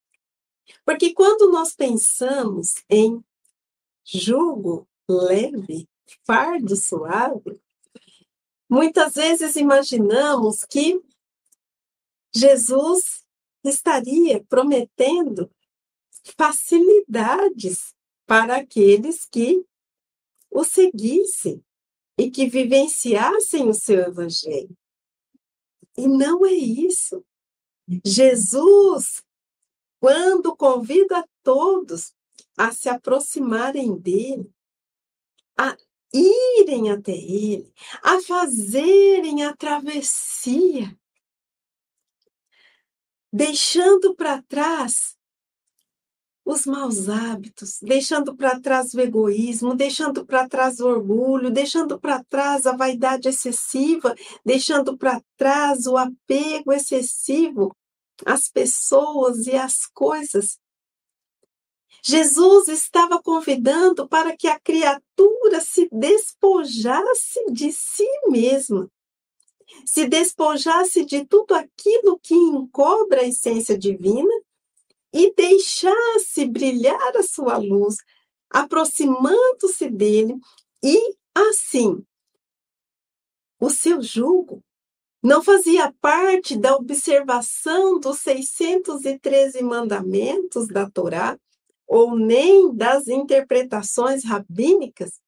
Porque 0.84 1.12
quando 1.12 1.50
nós 1.50 1.74
pensamos 1.74 2.74
em 2.88 3.22
jugo 4.04 4.88
leve, 5.08 5.86
fardo 6.24 6.74
suave, 6.76 7.60
muitas 8.68 9.14
vezes 9.14 9.56
imaginamos 9.56 10.64
que 10.64 11.02
Jesus 12.34 13.24
estaria 13.64 14.44
prometendo 14.44 15.50
facilidades 16.36 17.94
para 18.26 18.56
aqueles 18.56 19.24
que 19.24 19.64
o 20.50 20.64
seguissem, 20.64 21.64
e 22.18 22.30
que 22.30 22.48
vivenciassem 22.48 23.68
o 23.68 23.72
seu 23.72 24.00
evangelho. 24.00 24.76
E 25.96 26.08
não 26.08 26.44
é 26.44 26.52
isso. 26.52 27.24
Jesus, 28.04 29.22
quando 30.00 30.54
convida 30.56 31.26
todos 31.44 32.12
a 32.56 32.72
se 32.72 32.88
aproximarem 32.88 33.96
dele, 33.96 34.50
a 35.56 35.76
irem 36.12 36.90
até 36.90 37.12
ele, 37.12 37.72
a 38.02 38.20
fazerem 38.20 39.44
a 39.44 39.56
travessia, 39.56 40.97
deixando 43.32 44.14
para 44.14 44.42
trás 44.42 45.16
os 46.44 46.64
maus 46.64 47.10
hábitos, 47.10 47.78
deixando 47.82 48.34
para 48.34 48.58
trás 48.58 48.94
o 48.94 49.00
egoísmo, 49.00 49.74
deixando 49.74 50.24
para 50.24 50.48
trás 50.48 50.80
o 50.80 50.86
orgulho, 50.86 51.50
deixando 51.50 52.00
para 52.00 52.24
trás 52.24 52.66
a 52.66 52.74
vaidade 52.74 53.28
excessiva, 53.28 54.14
deixando 54.42 54.96
para 54.96 55.20
trás 55.36 55.86
o 55.86 55.98
apego 55.98 56.72
excessivo 56.72 57.76
às 58.24 58.48
pessoas 58.48 59.46
e 59.46 59.54
às 59.54 59.84
coisas. 59.84 60.58
Jesus 62.02 62.68
estava 62.68 63.20
convidando 63.22 64.08
para 64.08 64.34
que 64.34 64.48
a 64.48 64.58
criatura 64.58 65.60
se 65.60 65.86
despojasse 65.92 67.44
de 67.52 67.70
si 67.72 68.08
mesma, 68.28 68.88
se 69.84 70.06
despojasse 70.06 71.04
de 71.04 71.24
tudo 71.24 71.54
aquilo 71.54 72.18
que 72.18 72.34
encobra 72.34 73.22
a 73.22 73.26
essência 73.26 73.76
divina 73.76 74.32
e 75.12 75.32
deixasse 75.34 76.46
brilhar 76.46 77.16
a 77.16 77.22
sua 77.22 77.56
luz, 77.56 77.96
aproximando-se 78.50 79.90
dele, 79.90 80.36
e 80.82 81.14
assim 81.34 82.04
o 83.60 83.70
seu 83.70 84.00
jugo 84.00 84.62
não 85.22 85.42
fazia 85.42 85.92
parte 86.00 86.56
da 86.56 86.76
observação 86.76 87.98
dos 87.98 88.20
613 88.20 89.62
mandamentos 89.62 90.68
da 90.68 90.88
Torá, 90.88 91.36
ou 91.86 92.16
nem 92.16 92.72
das 92.74 93.08
interpretações 93.08 94.24
rabínicas, 94.24 95.20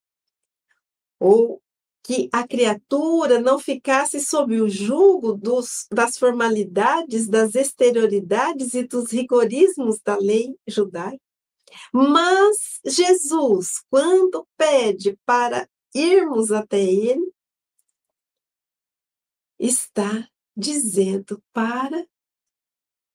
ou 1.19 1.61
que 2.03 2.29
a 2.31 2.47
criatura 2.47 3.39
não 3.39 3.59
ficasse 3.59 4.19
sob 4.19 4.59
o 4.59 4.67
julgo 4.67 5.33
dos, 5.33 5.87
das 5.91 6.17
formalidades, 6.17 7.27
das 7.27 7.55
exterioridades 7.55 8.73
e 8.73 8.83
dos 8.83 9.11
rigorismos 9.11 9.99
da 10.01 10.17
lei 10.17 10.55
judaica. 10.67 11.21
Mas 11.93 12.79
Jesus, 12.85 13.83
quando 13.89 14.47
pede 14.57 15.17
para 15.25 15.69
irmos 15.93 16.51
até 16.51 16.81
Ele, 16.81 17.31
está 19.59 20.27
dizendo 20.55 21.41
para 21.53 22.05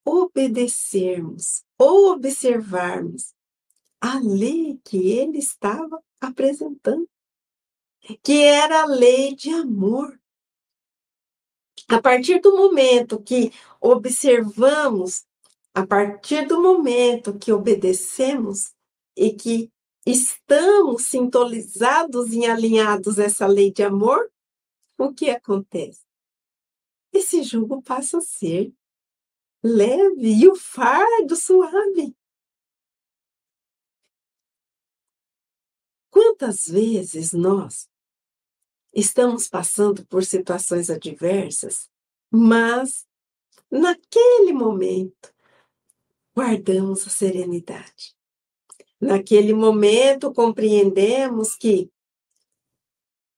obedecermos 0.04 1.64
observarmos 1.78 3.34
a 4.00 4.18
lei 4.20 4.80
que 4.84 5.10
ele 5.10 5.38
estava 5.38 6.00
apresentando 6.20 7.08
que 8.22 8.42
era 8.42 8.82
a 8.82 8.86
lei 8.86 9.34
de 9.34 9.50
amor. 9.50 10.18
A 11.88 12.00
partir 12.00 12.40
do 12.40 12.56
momento 12.56 13.22
que 13.22 13.52
observamos, 13.80 15.24
a 15.74 15.86
partir 15.86 16.46
do 16.46 16.60
momento 16.60 17.38
que 17.38 17.52
obedecemos 17.52 18.72
e 19.16 19.32
que 19.32 19.70
estamos 20.04 21.04
sintonizados 21.04 22.32
e 22.32 22.44
alinhados 22.46 23.18
a 23.18 23.24
essa 23.24 23.46
lei 23.46 23.72
de 23.72 23.82
amor, 23.82 24.30
o 24.98 25.12
que 25.12 25.30
acontece? 25.30 26.04
Esse 27.12 27.42
jugo 27.42 27.82
passa 27.82 28.18
a 28.18 28.20
ser 28.22 28.72
leve 29.62 30.42
e 30.42 30.48
o 30.48 30.54
fardo 30.54 31.36
suave. 31.36 32.16
Quantas 36.10 36.66
vezes 36.66 37.32
nós 37.32 37.88
estamos 38.96 39.46
passando 39.46 40.06
por 40.06 40.24
situações 40.24 40.88
adversas, 40.88 41.90
mas 42.30 43.06
naquele 43.70 44.54
momento 44.54 45.34
guardamos 46.34 47.06
a 47.06 47.10
serenidade. 47.10 48.16
Naquele 48.98 49.52
momento 49.52 50.32
compreendemos 50.32 51.54
que 51.54 51.90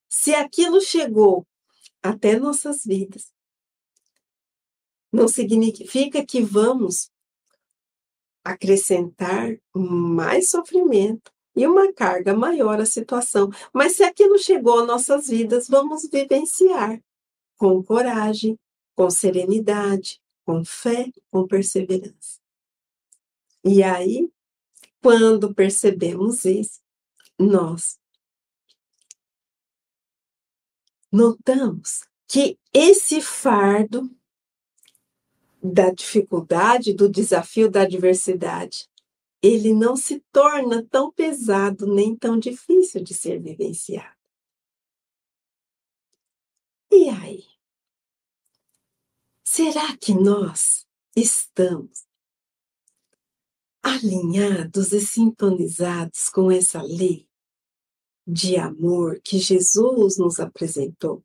se 0.09 0.33
aquilo 0.33 0.81
chegou 0.81 1.45
até 2.01 2.39
nossas 2.39 2.85
vidas, 2.85 3.33
não 5.13 5.27
significa 5.27 6.25
que 6.25 6.41
vamos 6.41 7.11
acrescentar 8.45 9.59
mais 9.75 10.51
sofrimento, 10.51 11.33
e 11.59 11.67
uma 11.67 11.93
carga 11.93 12.33
maior 12.37 12.81
à 12.81 12.87
situação. 12.87 13.51
Mas 13.73 13.97
se 13.97 14.05
aquilo 14.05 14.39
chegou 14.39 14.79
às 14.79 14.87
nossas 14.87 15.27
vidas, 15.27 15.67
vamos 15.67 16.09
vivenciar 16.09 17.03
com 17.57 17.83
coragem, 17.83 18.57
com 18.95 19.11
serenidade, 19.11 20.21
com 20.47 20.65
fé, 20.65 21.11
com 21.33 21.49
perseverança. 21.49 22.39
E 23.65 23.83
aí, 23.83 24.31
quando 25.03 25.53
percebemos 25.53 26.45
isso, 26.45 26.81
nós 27.37 27.99
notamos 31.11 32.05
que 32.29 32.57
esse 32.73 33.21
fardo 33.21 34.09
da 35.61 35.91
dificuldade, 35.91 36.93
do 36.93 37.09
desafio, 37.09 37.69
da 37.69 37.83
adversidade, 37.83 38.88
ele 39.43 39.73
não 39.73 39.97
se 39.97 40.21
torna 40.33 40.85
tão 40.85 41.13
pesado 41.13 41.87
nem 41.87 42.17
tão 42.17 42.39
difícil 42.39 43.03
de 43.03 43.15
ser 43.15 43.41
vivenciado. 43.41 44.17
E 46.91 47.09
aí? 47.09 47.45
Será 49.45 49.97
que 49.97 50.13
nós 50.13 50.87
estamos 51.17 52.07
alinhados 53.83 54.93
e 54.93 55.01
sintonizados 55.01 56.29
com 56.29 56.51
essa 56.51 56.83
lei 56.83 57.29
de 58.27 58.57
amor 58.57 59.21
que 59.23 59.39
Jesus 59.39 60.19
nos 60.19 60.39
apresentou? 60.39 61.25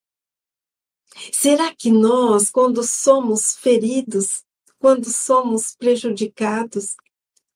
Será 1.31 1.75
que 1.75 1.91
nós, 1.91 2.49
quando 2.49 2.83
somos 2.83 3.55
feridos, 3.55 4.43
quando 4.79 5.11
somos 5.11 5.75
prejudicados, 5.75 6.95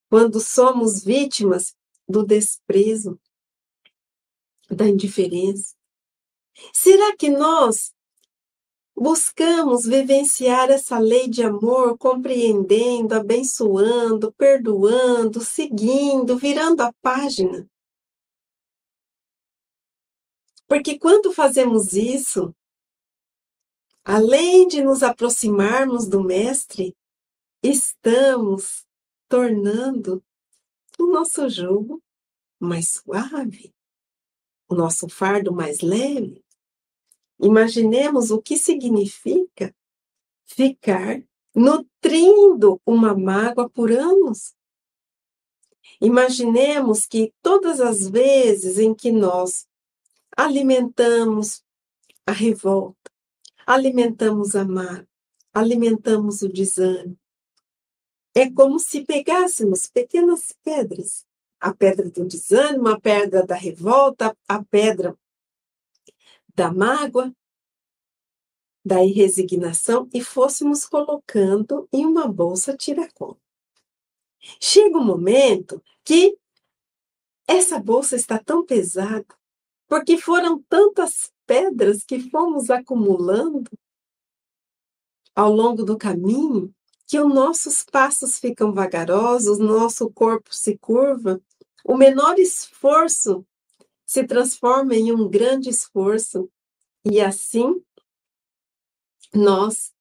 quando 0.09 0.39
somos 0.39 1.03
vítimas 1.03 1.75
do 2.07 2.23
desprezo, 2.23 3.19
da 4.69 4.87
indiferença? 4.87 5.75
Será 6.73 7.15
que 7.15 7.29
nós 7.29 7.93
buscamos 8.95 9.85
vivenciar 9.85 10.71
essa 10.71 10.97
lei 10.97 11.27
de 11.27 11.43
amor, 11.43 11.97
compreendendo, 11.97 13.13
abençoando, 13.13 14.33
perdoando, 14.33 15.41
seguindo, 15.41 16.37
virando 16.37 16.81
a 16.81 16.91
página? 17.01 17.69
Porque 20.67 20.97
quando 20.97 21.31
fazemos 21.31 21.93
isso, 21.93 22.53
além 24.03 24.67
de 24.67 24.81
nos 24.81 25.03
aproximarmos 25.03 26.07
do 26.07 26.23
Mestre, 26.23 26.95
estamos 27.61 28.86
tornando 29.27 30.23
o 30.99 31.05
nosso 31.07 31.47
jugo 31.49 32.01
mais 32.59 32.89
suave, 32.89 33.73
o 34.67 34.75
nosso 34.75 35.07
fardo 35.07 35.53
mais 35.53 35.81
leve. 35.81 36.43
Imaginemos 37.39 38.31
o 38.31 38.41
que 38.41 38.57
significa 38.57 39.75
ficar 40.45 41.21
nutrindo 41.53 42.81
uma 42.85 43.15
mágoa 43.15 43.69
por 43.69 43.91
anos. 43.91 44.55
Imaginemos 46.01 47.05
que 47.05 47.33
todas 47.41 47.79
as 47.79 48.07
vezes 48.07 48.77
em 48.77 48.93
que 48.93 49.11
nós 49.11 49.67
alimentamos 50.35 51.63
a 52.25 52.31
revolta, 52.31 53.11
alimentamos 53.65 54.55
a 54.55 54.63
mágoa, 54.65 55.07
alimentamos 55.53 56.41
o 56.41 56.49
desânimo, 56.49 57.17
é 58.39 58.51
como 58.51 58.77
se 58.77 59.03
pegássemos 59.03 59.87
pequenas 59.87 60.53
pedras, 60.63 61.25
a 61.59 61.73
pedra 61.73 62.07
do 62.07 62.23
desânimo, 62.23 62.87
a 62.87 63.01
pedra 63.01 63.43
da 63.43 63.55
revolta, 63.55 64.37
a 64.47 64.63
pedra 64.63 65.17
da 66.53 66.71
mágoa, 66.71 67.35
da 68.85 69.03
irresignação 69.03 70.07
e 70.13 70.23
fôssemos 70.23 70.85
colocando 70.85 71.89
em 71.91 72.05
uma 72.05 72.27
bolsa 72.27 72.77
tiracolo. 72.77 73.41
Chega 74.61 74.99
um 74.99 75.03
momento 75.03 75.83
que 76.03 76.37
essa 77.47 77.79
bolsa 77.79 78.15
está 78.15 78.37
tão 78.37 78.63
pesada, 78.63 79.25
porque 79.87 80.15
foram 80.15 80.61
tantas 80.69 81.33
pedras 81.47 82.03
que 82.03 82.29
fomos 82.29 82.69
acumulando 82.69 83.71
ao 85.35 85.51
longo 85.51 85.83
do 85.83 85.97
caminho, 85.97 86.71
que 87.07 87.19
os 87.19 87.33
nossos 87.33 87.83
passos 87.83 88.37
ficam 88.37 88.73
vagarosos, 88.73 89.59
nosso 89.59 90.09
corpo 90.11 90.53
se 90.53 90.77
curva, 90.77 91.41
o 91.85 91.95
menor 91.95 92.37
esforço 92.37 93.47
se 94.05 94.25
transforma 94.25 94.93
em 94.93 95.11
um 95.13 95.29
grande 95.29 95.69
esforço, 95.69 96.51
e 97.05 97.21
assim 97.21 97.81
nós 99.33 99.93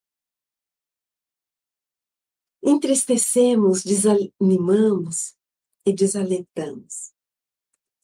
entristecemos, 2.62 3.84
desanimamos 3.84 5.36
e 5.84 5.92
desalentamos. 5.92 7.12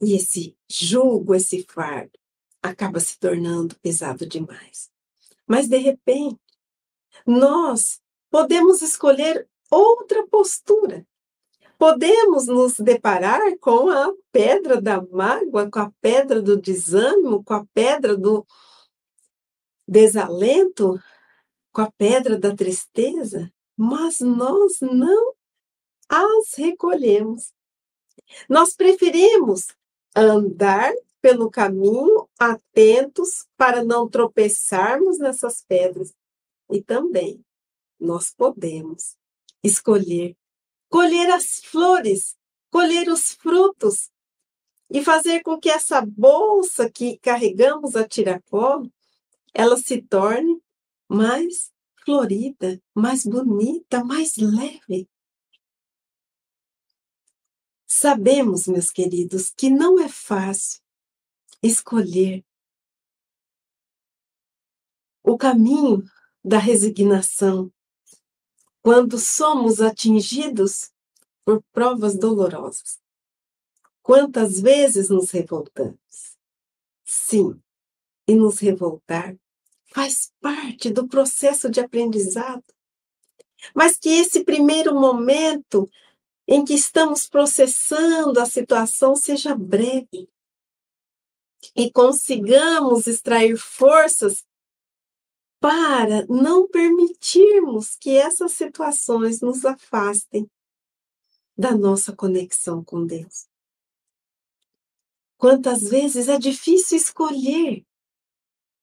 E 0.01 0.15
esse 0.15 0.57
jugo, 0.71 1.35
esse 1.35 1.65
fardo, 1.65 2.19
acaba 2.63 3.01
se 3.01 3.19
tornando 3.19 3.79
pesado 3.81 4.27
demais. 4.27 4.91
Mas, 5.47 5.69
de 5.69 5.79
repente, 5.79 6.41
nós 7.27 8.02
podemos 8.33 8.81
escolher 8.81 9.47
outra 9.71 10.27
postura. 10.27 11.07
Podemos 11.79 12.47
nos 12.47 12.79
deparar 12.79 13.59
com 13.59 13.91
a 13.91 14.11
pedra 14.33 14.81
da 14.81 15.03
mágoa, 15.03 15.71
com 15.71 15.79
a 15.81 15.93
pedra 16.01 16.41
do 16.41 16.57
desânimo, 16.57 17.45
com 17.45 17.53
a 17.53 17.67
pedra 17.75 18.17
do 18.17 18.47
desalento, 19.87 20.99
com 21.71 21.83
a 21.83 21.93
pedra 21.93 22.39
da 22.39 22.57
tristeza, 22.57 23.53
mas 23.77 24.21
nós 24.21 24.81
não 24.81 25.35
as 26.09 26.55
recolhemos. 26.57 27.53
Nós 28.49 28.75
preferimos 28.75 29.67
andar 30.17 30.95
pelo 31.21 31.51
caminho 31.51 32.29
atentos 32.39 33.47
para 33.59 33.85
não 33.85 34.09
tropeçarmos 34.09 35.19
nessas 35.19 35.63
pedras. 35.69 36.15
E 36.71 36.81
também 36.81 37.45
nós 38.03 38.35
podemos 38.35 39.17
escolher 39.63 40.37
colher 40.93 41.31
as 41.31 41.61
flores, 41.65 42.37
colher 42.71 43.09
os 43.09 43.33
frutos 43.33 44.11
e 44.91 45.03
fazer 45.03 45.43
com 45.43 45.59
que 45.59 45.71
essa 45.71 46.05
bolsa 46.05 46.91
que 46.91 47.19
carregamos 47.19 47.97
a 47.97 48.07
tiracolo, 48.07 48.93
ela 49.55 49.79
se 49.79 50.03
torne 50.03 50.63
mais 51.09 51.73
florida, 52.05 52.79
mais 52.95 53.25
bonita, 53.25 54.05
mais 54.05 54.37
leve. 54.37 55.09
Sabemos, 57.87 58.67
meus 58.67 58.91
queridos, 58.91 59.49
que 59.49 59.71
não 59.71 59.99
é 59.99 60.11
fácil 60.11 60.83
escolher 61.63 62.45
o 65.23 65.39
caminho 65.39 66.03
da 66.45 66.59
resignação 66.59 67.73
quando 68.83 69.19
somos 69.19 69.81
atingidos 69.81 70.91
por 71.45 71.63
provas 71.73 72.19
dolorosas. 72.19 73.01
Quantas 74.03 74.61
vezes 74.61 75.09
nos 75.09 75.31
revoltamos? 75.31 76.37
Sim, 77.05 77.61
e 78.27 78.35
nos 78.35 78.59
revoltar 78.59 79.37
faz 79.93 80.33
parte 80.41 80.91
do 80.91 81.07
processo 81.07 81.71
de 81.71 81.81
aprendizado. 81.81 82.65
Mas 83.75 83.97
que 83.97 84.09
esse 84.09 84.43
primeiro 84.43 84.95
momento 84.95 85.89
em 86.49 86.65
que 86.65 86.75
estamos 86.75 87.29
processando 87.29 88.41
a 88.41 88.47
situação 88.47 89.15
seja 89.15 89.55
breve 89.55 90.29
e 91.77 91.91
consigamos 91.93 93.07
extrair 93.07 93.57
forças 93.57 94.45
para 95.63 96.27
não 96.27 96.67
permitirmos 96.67 97.95
que 97.95 98.17
essas 98.17 98.51
situações 98.51 99.41
nos 99.41 99.65
afastem 99.65 100.51
da 101.57 101.71
nossa 101.71 102.13
conexão 102.13 102.83
com 102.83 103.07
Deus. 103.07 103.47
Quantas 105.39 105.83
vezes 105.83 106.27
é 106.27 106.37
difícil 106.37 106.97
escolher 106.97 107.87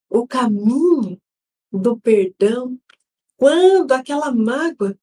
o 0.10 0.26
caminho 0.26 1.22
do 1.70 2.00
perdão 2.00 2.80
quando 3.36 3.92
aquela 3.92 4.32
mágoa 4.32 4.98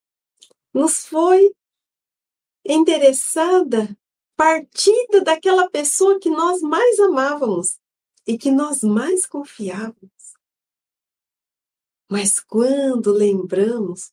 nos 0.72 1.04
foi 1.04 1.54
endereçada, 2.64 3.94
partida 4.34 5.22
daquela 5.22 5.68
pessoa 5.68 6.18
que 6.18 6.30
nós 6.30 6.62
mais 6.62 6.98
amávamos 7.00 7.78
e 8.26 8.38
que 8.38 8.50
nós 8.50 8.80
mais 8.82 9.26
confiávamos. 9.26 10.15
Mas 12.09 12.38
quando 12.38 13.12
lembramos 13.12 14.12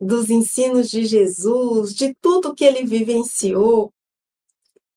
dos 0.00 0.28
ensinos 0.28 0.90
de 0.90 1.06
Jesus, 1.06 1.94
de 1.94 2.14
tudo 2.14 2.54
que 2.54 2.64
ele 2.64 2.84
vivenciou, 2.84 3.92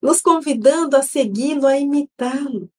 nos 0.02 0.22
convidando 0.22 0.98
a 0.98 1.02
segui-lo, 1.02 1.66
a 1.66 1.78
imitá-lo, 1.78 2.70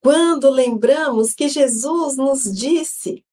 quando 0.00 0.50
lembramos 0.50 1.34
que 1.34 1.48
Jesus 1.48 2.16
nos 2.16 2.44
disse: 2.44 3.24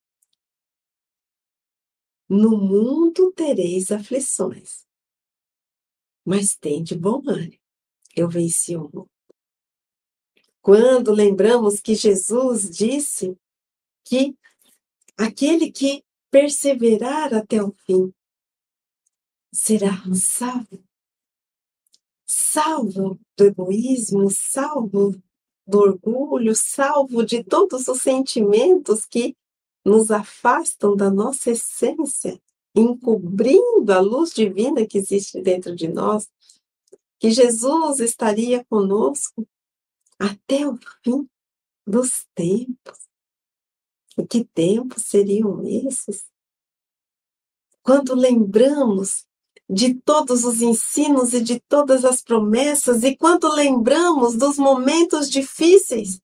No 2.29 2.57
mundo 2.57 3.31
tereis 3.31 3.91
aflições, 3.91 4.85
mas 6.25 6.55
tem 6.55 6.83
de 6.83 6.95
bom 6.95 7.21
ânimo, 7.27 7.61
eu 8.15 8.29
venci 8.29 8.75
o 8.75 8.83
mundo. 8.83 9.09
Quando 10.61 11.11
lembramos 11.11 11.79
que 11.81 11.93
Jesus 11.93 12.69
disse 12.69 13.37
que 14.05 14.35
aquele 15.17 15.71
que 15.71 16.03
perseverar 16.31 17.33
até 17.33 17.61
o 17.63 17.71
fim 17.85 18.13
será 19.51 19.91
salvo, 20.15 20.83
salvo 22.25 23.19
do 23.37 23.45
egoísmo, 23.45 24.29
salvo 24.31 25.11
do 25.65 25.79
orgulho, 25.79 26.55
salvo 26.55 27.23
de 27.23 27.43
todos 27.43 27.87
os 27.87 28.01
sentimentos 28.01 29.05
que 29.05 29.35
nos 29.85 30.11
afastam 30.11 30.95
da 30.95 31.09
nossa 31.09 31.51
essência, 31.51 32.41
encobrindo 32.75 33.91
a 33.91 33.99
luz 33.99 34.33
divina 34.33 34.85
que 34.87 34.97
existe 34.97 35.41
dentro 35.41 35.75
de 35.75 35.87
nós, 35.87 36.29
que 37.19 37.29
Jesus 37.31 37.99
estaria 37.99 38.65
conosco 38.65 39.47
até 40.17 40.67
o 40.67 40.77
fim 41.03 41.29
dos 41.85 42.25
tempos. 42.33 43.02
E 44.17 44.25
que 44.25 44.45
tempos 44.45 45.03
seriam 45.03 45.63
esses? 45.65 46.25
Quando 47.81 48.15
lembramos 48.15 49.25
de 49.69 49.95
todos 49.95 50.45
os 50.45 50.61
ensinos 50.61 51.33
e 51.33 51.41
de 51.41 51.59
todas 51.59 52.05
as 52.05 52.21
promessas, 52.21 53.03
e 53.03 53.15
quando 53.15 53.53
lembramos 53.53 54.35
dos 54.35 54.57
momentos 54.57 55.29
difíceis 55.29 56.21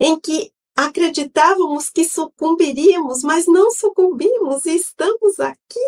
em 0.00 0.18
que 0.18 0.52
acreditávamos 0.74 1.88
que 1.88 2.04
sucumbiríamos, 2.04 3.22
mas 3.22 3.46
não 3.46 3.70
sucumbimos 3.70 4.64
e 4.64 4.74
estamos 4.74 5.38
aqui 5.38 5.78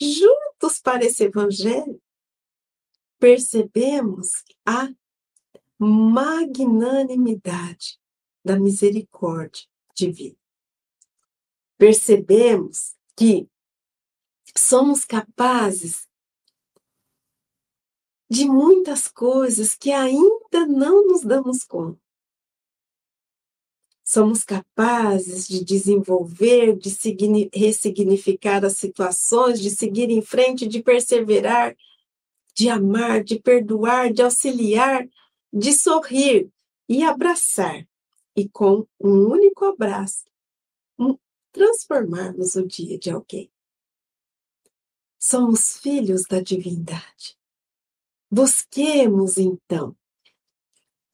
juntos 0.00 0.78
para 0.80 1.04
esse 1.04 1.24
evangelho, 1.24 2.00
percebemos 3.18 4.44
a 4.66 4.88
magnanimidade 5.78 7.98
da 8.44 8.58
misericórdia 8.58 9.62
divina. 9.94 10.43
Percebemos 11.84 12.94
que 13.14 13.46
somos 14.56 15.04
capazes 15.04 16.08
de 18.26 18.46
muitas 18.46 19.06
coisas 19.06 19.74
que 19.74 19.92
ainda 19.92 20.66
não 20.66 21.06
nos 21.06 21.20
damos 21.20 21.62
conta. 21.62 22.00
Somos 24.02 24.44
capazes 24.44 25.46
de 25.46 25.62
desenvolver, 25.62 26.74
de 26.74 26.88
ressignificar 27.52 28.64
as 28.64 28.78
situações, 28.78 29.60
de 29.60 29.68
seguir 29.68 30.08
em 30.08 30.22
frente, 30.22 30.66
de 30.66 30.82
perseverar, 30.82 31.76
de 32.54 32.70
amar, 32.70 33.22
de 33.22 33.38
perdoar, 33.38 34.10
de 34.10 34.22
auxiliar, 34.22 35.06
de 35.52 35.74
sorrir 35.74 36.50
e 36.88 37.02
abraçar. 37.02 37.86
E 38.34 38.48
com 38.48 38.86
um 38.98 39.30
único 39.30 39.66
abraço, 39.66 40.24
transformarmos 41.54 42.56
o 42.56 42.66
dia 42.66 42.98
de 42.98 43.10
alguém. 43.10 43.50
Somos 45.18 45.78
filhos 45.78 46.24
da 46.28 46.40
divindade. 46.40 47.38
Busquemos, 48.28 49.38
então, 49.38 49.96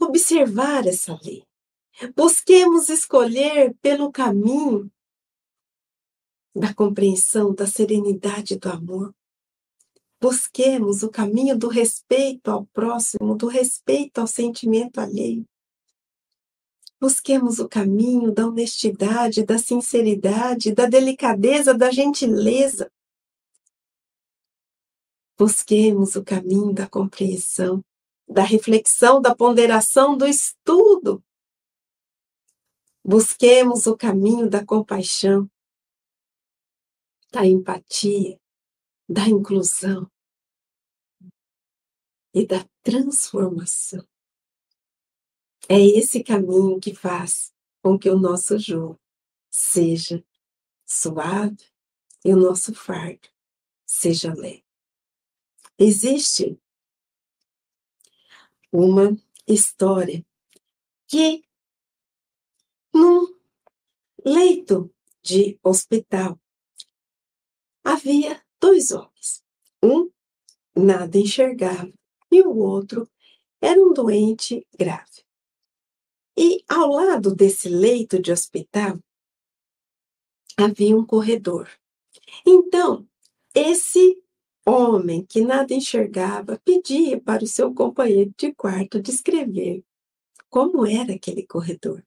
observar 0.01 0.86
essa 0.86 1.16
lei. 1.22 1.45
Busquemos 2.16 2.88
escolher 2.88 3.76
pelo 3.82 4.11
caminho 4.11 4.91
da 6.57 6.74
compreensão, 6.74 7.55
da 7.55 7.66
serenidade 7.66 8.57
do 8.59 8.70
amor. 8.70 9.14
Busquemos 10.18 11.03
o 11.03 11.11
caminho 11.11 11.57
do 11.57 11.68
respeito 11.68 12.51
ao 12.51 12.64
próximo, 12.66 13.36
do 13.36 13.47
respeito 13.47 14.18
ao 14.18 14.26
sentimento 14.26 14.99
alheio. 14.99 15.47
Busquemos 17.01 17.59
o 17.59 17.67
caminho 17.67 18.31
da 18.31 18.47
honestidade, 18.47 19.43
da 19.43 19.57
sinceridade, 19.57 20.75
da 20.75 20.85
delicadeza, 20.85 21.73
da 21.73 21.91
gentileza. 21.91 22.93
Busquemos 25.39 26.15
o 26.17 26.23
caminho 26.23 26.75
da 26.75 26.87
compreensão, 26.87 27.83
da 28.29 28.43
reflexão, 28.43 29.19
da 29.19 29.35
ponderação, 29.35 30.15
do 30.15 30.27
estudo. 30.27 31.25
Busquemos 33.03 33.87
o 33.87 33.97
caminho 33.97 34.51
da 34.51 34.63
compaixão, 34.63 35.51
da 37.33 37.47
empatia, 37.47 38.39
da 39.09 39.27
inclusão 39.27 40.07
e 42.35 42.47
da 42.47 42.63
transformação. 42.83 44.10
É 45.73 45.79
esse 45.81 46.25
caminho 46.25 46.81
que 46.81 46.93
faz 46.93 47.55
com 47.81 47.97
que 47.97 48.11
o 48.11 48.18
nosso 48.18 48.59
jogo 48.59 49.01
seja 49.49 50.21
suave 50.85 51.64
e 52.25 52.35
o 52.35 52.37
nosso 52.37 52.75
fardo 52.75 53.29
seja 53.87 54.35
leve. 54.35 54.64
Existe 55.79 56.61
uma 58.73 59.16
história 59.47 60.27
que 61.07 61.45
num 62.93 63.33
leito 64.25 64.93
de 65.23 65.57
hospital 65.62 66.37
havia 67.85 68.45
dois 68.61 68.91
homens. 68.91 69.45
Um 69.81 70.11
nada 70.75 71.16
enxergava 71.16 71.93
e 72.29 72.43
o 72.43 72.57
outro 72.57 73.09
era 73.61 73.81
um 73.81 73.93
doente 73.93 74.66
grave. 74.77 75.30
E 76.43 76.64
ao 76.66 76.88
lado 76.88 77.34
desse 77.34 77.68
leito 77.68 78.18
de 78.18 78.32
hospital 78.32 78.99
havia 80.57 80.97
um 80.97 81.05
corredor. 81.05 81.68
Então, 82.47 83.07
esse 83.55 84.22
homem 84.66 85.22
que 85.22 85.43
nada 85.43 85.74
enxergava 85.74 86.59
pedia 86.64 87.20
para 87.20 87.45
o 87.45 87.47
seu 87.47 87.74
companheiro 87.74 88.32
de 88.38 88.55
quarto 88.55 89.03
descrever 89.03 89.84
como 90.49 90.86
era 90.86 91.12
aquele 91.12 91.47
corredor. 91.47 92.03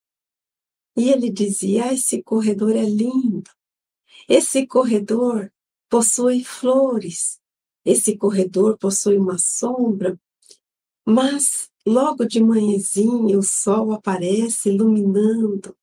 E 0.97 1.11
ele 1.11 1.29
dizia: 1.29 1.85
ah, 1.85 1.93
esse 1.93 2.23
corredor 2.23 2.75
é 2.75 2.85
lindo. 2.85 3.51
Esse 4.27 4.65
corredor 4.65 5.53
possui 5.87 6.43
flores. 6.43 7.39
Esse 7.85 8.17
corredor 8.17 8.79
possui 8.79 9.15
uma 9.15 9.37
sombra, 9.37 10.19
mas 11.05 11.69
logo 11.85 12.25
de 12.25 12.41
manhãzinha 12.41 13.37
o 13.37 13.43
sol 13.43 13.91
aparece 13.91 14.69
iluminando. 14.69 15.75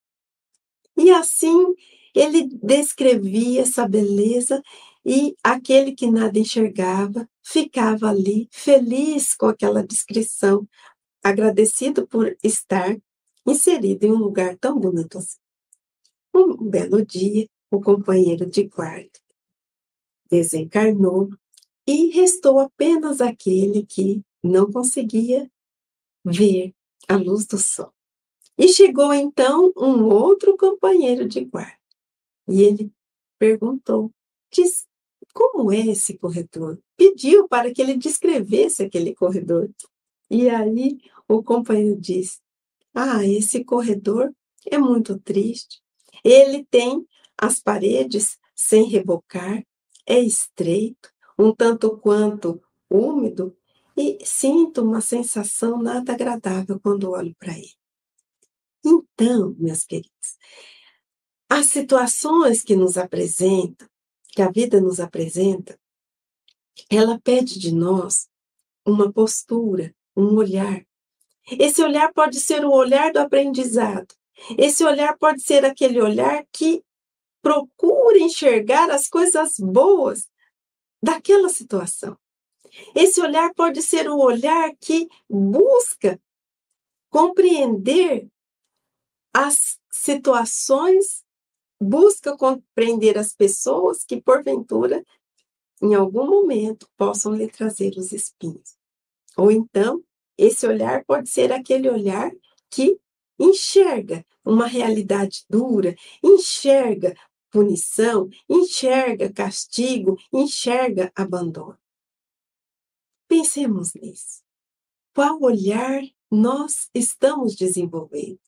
E 0.97 1.11
assim 1.11 1.75
ele 2.15 2.49
descrevia 2.63 3.63
essa 3.63 3.87
beleza 3.87 4.63
e 5.05 5.35
aquele 5.43 5.93
que 5.93 6.11
nada 6.11 6.39
enxergava 6.39 7.29
ficava 7.43 8.09
ali 8.09 8.49
feliz 8.51 9.35
com 9.35 9.47
aquela 9.47 9.83
descrição, 9.85 10.69
agradecido 11.23 12.07
por 12.07 12.37
estar 12.43 12.97
inserido 13.47 14.05
em 14.05 14.13
um 14.13 14.19
lugar 14.19 14.57
tão 14.59 14.79
bonito 14.79 15.19
assim. 15.19 15.39
Um 16.35 16.57
belo 16.69 17.05
dia, 17.05 17.49
o 17.71 17.81
companheiro 17.81 18.47
de 18.47 18.69
quarto 18.69 19.21
desencarnou 20.31 21.29
e 21.87 22.11
restou 22.11 22.61
apenas 22.61 23.21
aquele 23.21 23.85
que 23.85 24.23
não 24.43 24.71
conseguia 24.71 25.51
ver 26.25 26.75
a 27.09 27.17
luz 27.17 27.47
do 27.47 27.59
sol. 27.59 27.93
E 28.57 28.69
chegou 28.69 29.13
então 29.13 29.73
um 29.77 30.05
outro 30.05 30.57
companheiro 30.57 31.27
de 31.27 31.47
quarto. 31.47 31.79
E 32.49 32.63
ele 32.63 32.93
perguntou: 33.39 34.13
Diz, 34.53 34.87
como 35.33 35.73
é 35.73 35.87
esse 35.87 36.19
corredor? 36.19 36.79
Pediu 36.97 37.49
para 37.49 37.73
que 37.73 37.81
ele 37.81 37.97
descrevesse 37.97 38.83
aquele 38.83 39.15
corredor. 39.15 39.71
E 40.29 40.49
aí 40.49 40.99
o 41.27 41.43
companheiro 41.43 41.99
disse: 41.99 42.41
Ah, 42.95 43.25
esse 43.25 43.65
corredor 43.65 44.33
é 44.67 44.77
muito 44.79 45.19
triste. 45.19 45.81
Ele 46.25 46.65
tem 46.71 47.07
as 47.39 47.61
paredes 47.61 48.39
sem 48.55 48.85
rebocar, 48.85 49.65
é 50.07 50.19
estreito, 50.19 51.11
um 51.39 51.55
tanto 51.55 51.97
quanto 51.97 52.63
úmido, 52.91 53.57
e 54.01 54.25
sinto 54.25 54.83
uma 54.83 55.03
sensação 55.03 55.77
nada 55.83 56.15
agradável 56.15 56.81
quando 56.81 57.11
olho 57.11 57.35
para 57.39 57.53
ele. 57.53 57.75
Então, 58.83 59.55
meus 59.59 59.85
queridos, 59.85 60.39
as 61.47 61.67
situações 61.67 62.63
que 62.63 62.75
nos 62.75 62.97
apresentam 62.97 63.87
que 64.29 64.41
a 64.41 64.51
vida 64.51 64.81
nos 64.81 65.01
apresenta, 65.01 65.79
ela 66.89 67.21
pede 67.21 67.59
de 67.59 67.75
nós 67.75 68.27
uma 68.87 69.13
postura, 69.13 69.95
um 70.17 70.37
olhar. 70.37 70.83
Esse 71.59 71.83
olhar 71.83 72.11
pode 72.15 72.41
ser 72.41 72.65
o 72.65 72.71
olhar 72.71 73.13
do 73.13 73.19
aprendizado. 73.19 74.15
Esse 74.57 74.83
olhar 74.83 75.19
pode 75.19 75.43
ser 75.43 75.65
aquele 75.65 76.01
olhar 76.01 76.47
que 76.51 76.83
procura 77.43 78.19
enxergar 78.19 78.91
as 78.91 79.09
coisas 79.09 79.57
boas 79.59 80.27
daquela 81.03 81.51
situação. 81.51 82.17
Esse 82.95 83.21
olhar 83.21 83.53
pode 83.55 83.83
ser 83.83 84.09
o 84.09 84.19
olhar 84.19 84.75
que 84.81 85.09
busca 85.29 86.21
compreender 87.11 88.29
as 89.33 89.79
situações 89.91 91.25
busca 91.81 92.37
compreender 92.37 93.17
as 93.17 93.33
pessoas 93.33 94.05
que, 94.05 94.21
porventura, 94.21 95.03
em 95.83 95.95
algum 95.95 96.27
momento, 96.29 96.87
possam 96.97 97.35
lhe 97.35 97.49
trazer 97.49 97.95
os 97.97 98.13
espinhos. 98.13 98.77
Ou 99.37 99.51
então, 99.51 100.05
esse 100.37 100.67
olhar 100.67 101.05
pode 101.07 101.31
ser 101.31 101.53
aquele 101.53 101.89
olhar 101.89 102.31
que 102.69 103.01
enxerga 103.39 104.25
uma 104.45 104.67
realidade 104.67 105.45
dura, 105.49 105.97
enxerga 106.23 107.17
punição, 107.51 108.29
enxerga 108.49 109.33
castigo, 109.33 110.19
enxerga 110.33 111.11
abandono. 111.17 111.79
Pensemos 113.31 113.95
nisso. 113.95 114.43
Qual 115.15 115.41
olhar 115.41 116.03
nós 116.31 116.91
estamos 116.93 117.57
desenvolvendo? 117.57 118.41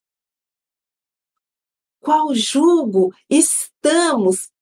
qual 2.03 2.35
jugo 2.35 3.14
estamos 3.30 4.53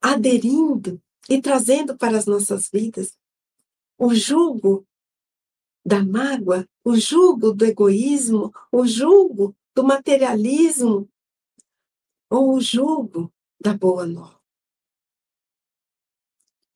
aderindo 0.00 1.02
e 1.28 1.42
trazendo 1.42 1.98
para 1.98 2.16
as 2.16 2.24
nossas 2.24 2.70
vidas. 2.70 3.18
O 3.98 4.14
jugo 4.14 4.86
da 5.84 6.04
mágoa, 6.04 6.66
o 6.84 6.96
jugo 6.96 7.52
do 7.52 7.64
egoísmo, 7.64 8.52
o 8.70 8.86
jugo 8.86 9.56
do 9.74 9.82
materialismo, 9.82 11.10
ou 12.30 12.54
o 12.54 12.60
jugo 12.60 13.32
da 13.60 13.74
boa 13.74 14.06
nova. 14.06 14.38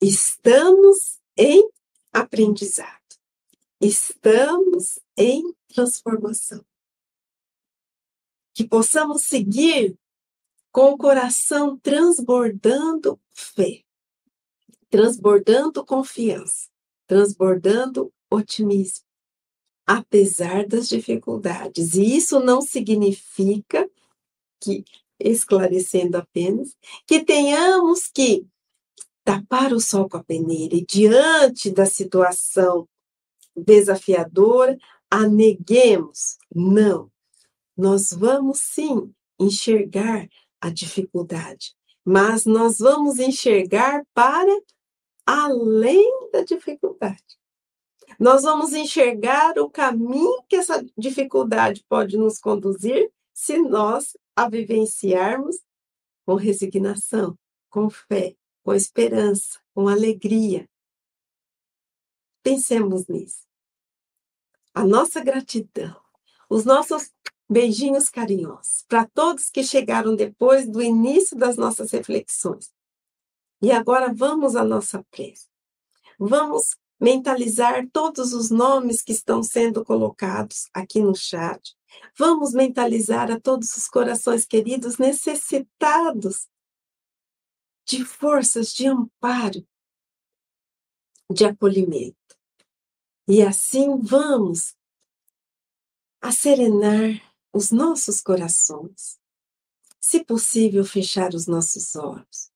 Estamos 0.01 1.19
em 1.37 1.71
aprendizado, 2.13 3.01
estamos 3.81 4.99
em 5.17 5.53
transformação 5.67 6.63
que 8.53 8.67
possamos 8.67 9.23
seguir 9.23 9.97
com 10.71 10.91
o 10.91 10.97
coração 10.97 11.77
transbordando 11.77 13.19
fé, 13.31 13.83
transbordando 14.89 15.83
confiança, 15.83 16.69
transbordando 17.07 18.13
otimismo, 18.29 19.05
apesar 19.85 20.67
das 20.67 20.87
dificuldades. 20.87 21.95
E 21.95 22.15
isso 22.15 22.39
não 22.39 22.61
significa 22.61 23.89
que, 24.59 24.85
esclarecendo 25.19 26.17
apenas, 26.17 26.77
que 27.05 27.23
tenhamos 27.23 28.07
que 28.07 28.47
tapar 29.23 29.73
o 29.73 29.79
sol 29.79 30.09
com 30.09 30.17
a 30.17 30.23
peneira 30.23 30.75
e, 30.75 30.85
diante 30.85 31.71
da 31.71 31.85
situação 31.85 32.87
desafiadora, 33.55 34.77
aneguemos. 35.09 36.37
Não 36.53 37.11
nós 37.75 38.11
vamos 38.11 38.59
sim 38.59 39.13
enxergar 39.39 40.27
a 40.61 40.69
dificuldade, 40.69 41.75
mas 42.05 42.45
nós 42.45 42.79
vamos 42.79 43.19
enxergar 43.19 44.05
para 44.13 44.61
além 45.25 46.29
da 46.31 46.43
dificuldade. 46.43 47.23
Nós 48.19 48.43
vamos 48.43 48.73
enxergar 48.73 49.57
o 49.57 49.69
caminho 49.69 50.43
que 50.47 50.55
essa 50.55 50.85
dificuldade 50.97 51.83
pode 51.89 52.15
nos 52.17 52.39
conduzir 52.39 53.11
se 53.33 53.57
nós 53.57 54.15
a 54.35 54.47
vivenciarmos 54.47 55.57
com 56.25 56.35
resignação, 56.35 57.37
com 57.69 57.89
fé, 57.89 58.35
com 58.63 58.73
esperança, 58.73 59.59
com 59.73 59.87
alegria. 59.87 60.67
Pensemos 62.41 63.07
nisso. 63.07 63.45
A 64.73 64.85
nossa 64.85 65.23
gratidão, 65.23 66.01
os 66.49 66.65
nossos 66.65 67.11
Beijinhos 67.49 68.09
carinhosos 68.09 68.83
para 68.87 69.05
todos 69.05 69.49
que 69.49 69.63
chegaram 69.63 70.15
depois 70.15 70.67
do 70.67 70.81
início 70.81 71.37
das 71.37 71.57
nossas 71.57 71.91
reflexões. 71.91 72.73
E 73.61 73.71
agora 73.71 74.11
vamos 74.13 74.55
à 74.55 74.63
nossa 74.63 75.05
prece. 75.11 75.47
Vamos 76.17 76.75
mentalizar 76.99 77.87
todos 77.91 78.33
os 78.33 78.49
nomes 78.49 79.01
que 79.01 79.11
estão 79.11 79.43
sendo 79.43 79.83
colocados 79.83 80.69
aqui 80.73 81.01
no 81.01 81.13
chat. 81.13 81.75
Vamos 82.17 82.53
mentalizar 82.53 83.29
a 83.29 83.39
todos 83.39 83.75
os 83.75 83.87
corações 83.87 84.45
queridos 84.45 84.97
necessitados 84.97 86.47
de 87.85 88.03
forças 88.05 88.73
de 88.73 88.87
amparo, 88.87 89.67
de 91.29 91.45
acolhimento. 91.45 92.17
E 93.27 93.41
assim 93.41 93.99
vamos 93.99 94.75
a 96.21 96.31
serenar 96.31 97.21
os 97.51 97.71
nossos 97.71 98.21
corações. 98.21 99.19
Se 99.99 100.23
possível, 100.23 100.83
fechar 100.83 101.33
os 101.33 101.47
nossos 101.47 101.95
olhos. 101.95 102.51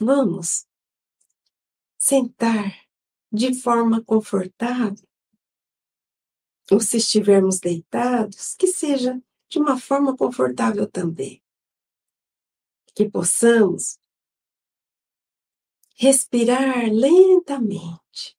Vamos 0.00 0.66
sentar 1.98 2.82
de 3.30 3.54
forma 3.54 4.02
confortável, 4.02 5.08
ou 6.70 6.80
se 6.80 6.96
estivermos 6.96 7.60
deitados, 7.60 8.54
que 8.54 8.66
seja 8.66 9.22
de 9.48 9.58
uma 9.58 9.78
forma 9.78 10.16
confortável 10.16 10.86
também. 10.90 11.41
Que 12.94 13.08
possamos 13.08 13.98
respirar 15.96 16.90
lentamente, 16.92 18.36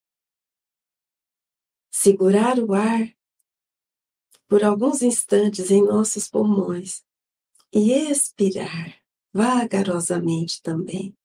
segurar 1.90 2.60
o 2.60 2.74
ar 2.74 3.16
por 4.48 4.64
alguns 4.64 5.02
instantes 5.02 5.72
em 5.72 5.82
nossos 5.82 6.28
pulmões 6.30 7.04
e 7.72 7.92
expirar 7.92 9.02
vagarosamente 9.32 10.62
também. 10.62 11.18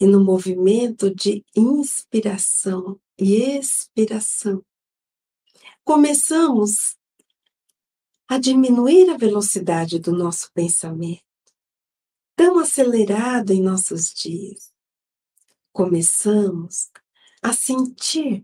E 0.00 0.06
no 0.06 0.24
movimento 0.24 1.14
de 1.14 1.44
inspiração 1.54 3.00
e 3.16 3.34
expiração, 3.34 4.64
começamos 5.84 6.98
a 8.32 8.38
diminuir 8.38 9.10
a 9.10 9.16
velocidade 9.18 9.98
do 9.98 10.10
nosso 10.10 10.50
pensamento 10.54 11.22
tão 12.34 12.58
acelerado 12.58 13.52
em 13.52 13.60
nossos 13.60 14.10
dias. 14.14 14.72
Começamos 15.70 16.90
a 17.42 17.52
sentir 17.52 18.42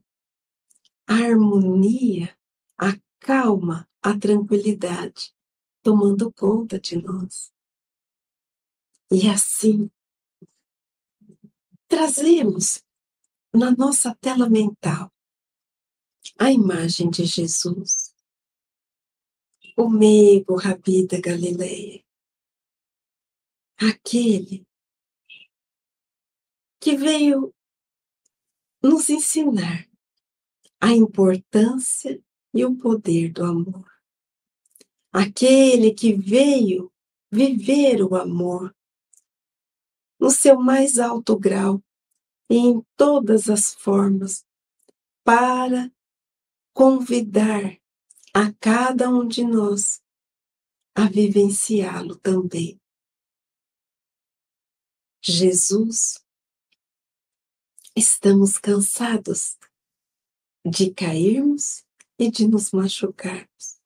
a 1.06 1.14
harmonia, 1.14 2.38
a 2.76 3.00
calma, 3.18 3.88
a 4.02 4.14
tranquilidade 4.18 5.34
tomando 5.82 6.30
conta 6.34 6.78
de 6.78 7.00
nós. 7.00 7.50
E 9.10 9.26
assim, 9.26 9.90
trazemos 11.88 12.84
na 13.54 13.70
nossa 13.70 14.14
tela 14.16 14.50
mental 14.50 15.10
a 16.38 16.52
imagem 16.52 17.08
de 17.08 17.24
Jesus, 17.24 18.07
o 19.78 19.88
meigo 19.88 20.56
Rabi 20.56 21.06
da 21.06 21.20
Galileia, 21.20 22.04
aquele 23.76 24.66
que 26.80 26.96
veio 26.96 27.54
nos 28.82 29.08
ensinar 29.08 29.88
a 30.80 30.90
importância 30.90 32.20
e 32.52 32.64
o 32.64 32.76
poder 32.76 33.32
do 33.32 33.44
amor. 33.44 33.88
Aquele 35.12 35.94
que 35.94 36.12
veio 36.12 36.92
viver 37.30 38.02
o 38.02 38.16
amor 38.16 38.74
no 40.18 40.28
seu 40.28 40.58
mais 40.58 40.98
alto 40.98 41.38
grau 41.38 41.80
e 42.50 42.56
em 42.56 42.84
todas 42.96 43.48
as 43.48 43.74
formas 43.74 44.44
para 45.22 45.88
convidar 46.72 47.77
a 48.40 48.52
cada 48.60 49.10
um 49.10 49.26
de 49.26 49.42
nós 49.42 50.00
a 50.94 51.08
vivenciá-lo 51.08 52.14
também. 52.14 52.80
Jesus, 55.20 56.24
estamos 57.96 58.56
cansados 58.56 59.58
de 60.64 60.94
cairmos 60.94 61.84
e 62.16 62.30
de 62.30 62.46
nos 62.46 62.70
machucarmos. 62.70 63.80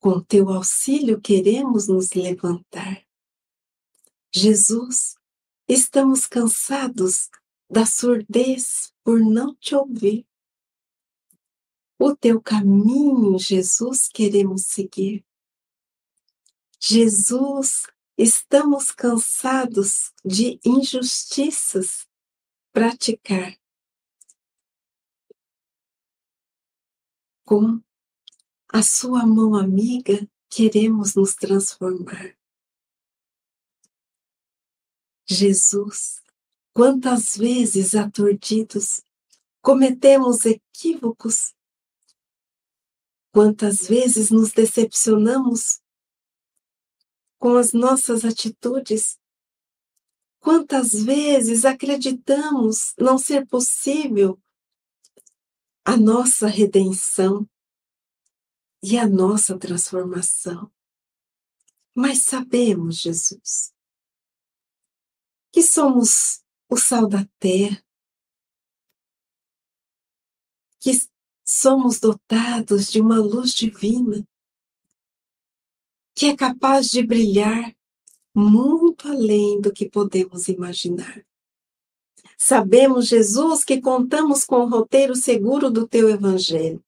Com 0.00 0.24
teu 0.24 0.48
auxílio 0.48 1.20
queremos 1.20 1.88
nos 1.88 2.14
levantar. 2.14 3.06
Jesus, 4.34 5.14
estamos 5.68 6.26
cansados 6.26 7.28
da 7.70 7.84
surdez 7.84 8.94
por 9.04 9.20
não 9.20 9.54
te 9.56 9.74
ouvir. 9.74 10.26
O 11.98 12.14
teu 12.14 12.40
caminho, 12.40 13.38
Jesus, 13.38 14.08
queremos 14.08 14.66
seguir. 14.66 15.24
Jesus, 16.78 17.82
Estamos 18.18 18.90
cansados 18.92 20.10
de 20.24 20.58
injustiças 20.64 22.08
praticar. 22.72 23.54
Com 27.44 27.82
a 28.72 28.82
sua 28.82 29.26
mão 29.26 29.54
amiga, 29.54 30.26
queremos 30.48 31.14
nos 31.14 31.34
transformar. 31.34 32.38
Jesus, 35.28 36.22
quantas 36.72 37.36
vezes 37.36 37.94
aturdidos 37.94 39.02
cometemos 39.60 40.46
equívocos, 40.46 41.54
quantas 43.36 43.86
vezes 43.86 44.30
nos 44.30 44.50
decepcionamos 44.50 45.82
com 47.36 47.58
as 47.58 47.74
nossas 47.74 48.24
atitudes. 48.24 49.20
Quantas 50.40 51.04
vezes 51.04 51.66
acreditamos 51.66 52.94
não 52.98 53.18
ser 53.18 53.46
possível 53.46 54.42
a 55.84 55.98
nossa 55.98 56.46
redenção 56.46 57.46
e 58.82 58.96
a 58.96 59.06
nossa 59.06 59.58
transformação. 59.58 60.72
Mas 61.94 62.22
sabemos, 62.22 62.96
Jesus, 63.02 63.70
que 65.52 65.62
somos 65.62 66.42
o 66.70 66.78
sal 66.78 67.06
da 67.06 67.26
terra, 67.38 67.84
que 70.80 70.90
somos 71.48 72.00
dotados 72.00 72.90
de 72.90 73.00
uma 73.00 73.20
luz 73.20 73.54
divina 73.54 74.26
que 76.12 76.26
é 76.26 76.36
capaz 76.36 76.90
de 76.90 77.06
brilhar 77.06 77.72
muito 78.34 79.06
além 79.06 79.60
do 79.60 79.72
que 79.72 79.88
podemos 79.88 80.48
imaginar. 80.48 81.24
Sabemos, 82.36 83.06
Jesus, 83.06 83.62
que 83.62 83.80
contamos 83.80 84.44
com 84.44 84.56
o 84.56 84.68
roteiro 84.68 85.14
seguro 85.14 85.70
do 85.70 85.86
teu 85.86 86.10
Evangelho 86.10 86.82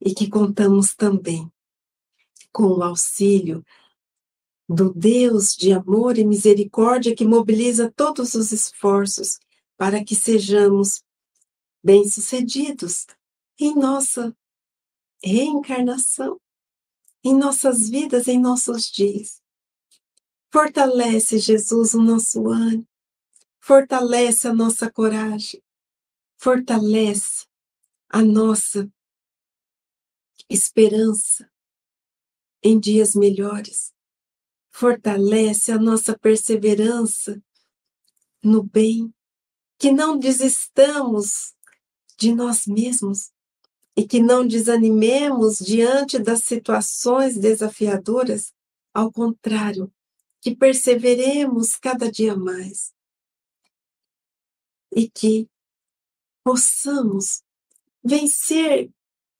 e 0.00 0.14
que 0.14 0.28
contamos 0.28 0.94
também 0.94 1.50
com 2.52 2.64
o 2.64 2.82
auxílio 2.82 3.64
do 4.68 4.92
Deus 4.92 5.54
de 5.54 5.72
amor 5.72 6.18
e 6.18 6.24
misericórdia 6.24 7.16
que 7.16 7.24
mobiliza 7.24 7.92
todos 7.96 8.34
os 8.34 8.52
esforços 8.52 9.38
para 9.76 10.04
que 10.04 10.14
sejamos 10.14 11.02
bem-sucedidos 11.82 13.06
em 13.58 13.74
nossa 13.74 14.36
reencarnação 15.22 16.40
em 17.24 17.34
nossas 17.34 17.88
vidas, 17.88 18.28
em 18.28 18.38
nossos 18.38 18.90
dias. 18.90 19.42
Fortalece, 20.52 21.38
Jesus, 21.38 21.94
o 21.94 22.02
nosso 22.02 22.46
ânimo, 22.48 22.86
fortalece 23.58 24.46
a 24.46 24.52
nossa 24.52 24.92
coragem, 24.92 25.62
fortalece 26.36 27.46
a 28.10 28.22
nossa 28.22 28.88
esperança 30.50 31.50
em 32.62 32.78
dias 32.78 33.14
melhores, 33.14 33.92
fortalece 34.70 35.72
a 35.72 35.78
nossa 35.78 36.16
perseverança 36.16 37.42
no 38.42 38.62
bem, 38.62 39.12
que 39.78 39.90
não 39.90 40.18
desistamos 40.18 41.54
de 42.18 42.34
nós 42.34 42.66
mesmos, 42.66 43.32
e 43.96 44.06
que 44.06 44.20
não 44.20 44.46
desanimemos 44.46 45.58
diante 45.58 46.18
das 46.18 46.40
situações 46.40 47.38
desafiadoras, 47.38 48.52
ao 48.92 49.12
contrário, 49.12 49.92
que 50.40 50.54
perseveremos 50.54 51.76
cada 51.76 52.10
dia 52.10 52.36
mais 52.36 52.92
e 54.94 55.08
que 55.08 55.48
possamos 56.44 57.42
vencer 58.02 58.90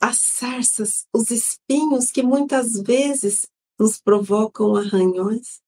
as 0.01 0.19
sarças, 0.19 1.07
os 1.13 1.31
espinhos 1.31 2.11
que 2.11 2.23
muitas 2.23 2.81
vezes 2.81 3.47
nos 3.79 4.01
provocam 4.01 4.77
arranhões 4.77 5.61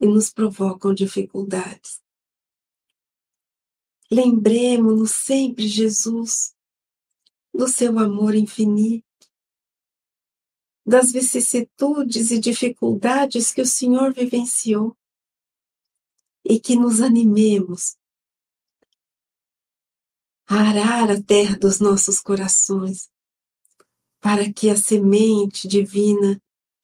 e 0.00 0.06
nos 0.06 0.30
provocam 0.30 0.92
dificuldades. 0.92 2.00
Lembremos-nos 4.10 5.12
sempre, 5.12 5.66
Jesus, 5.66 6.54
do 7.52 7.68
seu 7.68 7.98
amor 7.98 8.34
infinito, 8.34 9.04
das 10.84 11.12
vicissitudes 11.12 12.30
e 12.30 12.38
dificuldades 12.38 13.52
que 13.52 13.60
o 13.60 13.66
Senhor 13.66 14.12
vivenciou 14.12 14.96
e 16.44 16.58
que 16.58 16.74
nos 16.74 17.00
animemos 17.00 17.96
a 20.46 20.56
arar 20.56 21.10
a 21.10 21.22
terra 21.22 21.56
dos 21.56 21.78
nossos 21.78 22.20
corações, 22.20 23.10
para 24.20 24.52
que 24.52 24.68
a 24.70 24.76
semente 24.76 25.68
divina 25.68 26.40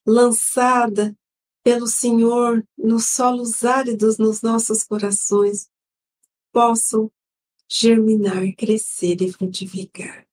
lançada 0.06 1.16
pelo 1.62 1.86
Senhor 1.86 2.66
nos 2.76 3.06
solos 3.06 3.64
áridos 3.64 4.16
nos 4.16 4.42
nossos 4.42 4.84
corações 4.84 5.68
possam 6.52 7.10
germinar, 7.68 8.42
crescer 8.56 9.20
e 9.20 9.32
frutificar. 9.32 10.27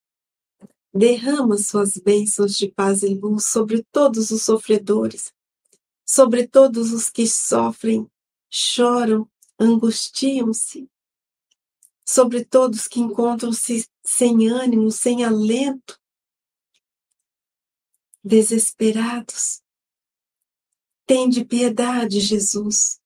Derrama 0.98 1.58
suas 1.58 1.98
bênçãos 1.98 2.56
de 2.56 2.72
paz 2.72 3.04
e 3.04 3.14
luz 3.14 3.50
sobre 3.50 3.84
todos 3.92 4.32
os 4.32 4.44
sofredores, 4.44 5.34
sobre 6.08 6.48
todos 6.48 6.94
os 6.94 7.10
que 7.10 7.28
sofrem, 7.28 8.10
choram, 8.50 9.30
angustiam-se, 9.60 10.90
sobre 12.08 12.46
todos 12.46 12.88
que 12.88 13.02
encontram-se 13.02 13.86
sem 14.06 14.48
ânimo, 14.48 14.90
sem 14.90 15.26
alento, 15.26 16.00
desesperados. 18.24 19.62
Tende 21.06 21.44
piedade, 21.44 22.22
Jesus, 22.22 23.02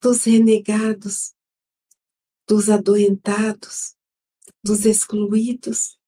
dos 0.00 0.22
renegados, 0.22 1.34
dos 2.46 2.70
adoentados, 2.70 3.96
dos 4.62 4.86
excluídos. 4.86 5.98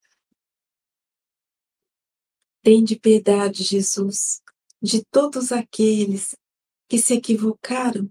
Tende 2.63 2.99
piedade, 2.99 3.63
Jesus, 3.63 4.43
de 4.83 5.05
todos 5.05 5.53
aqueles 5.53 6.35
que 6.89 6.99
se 6.99 7.15
equivocaram 7.15 8.11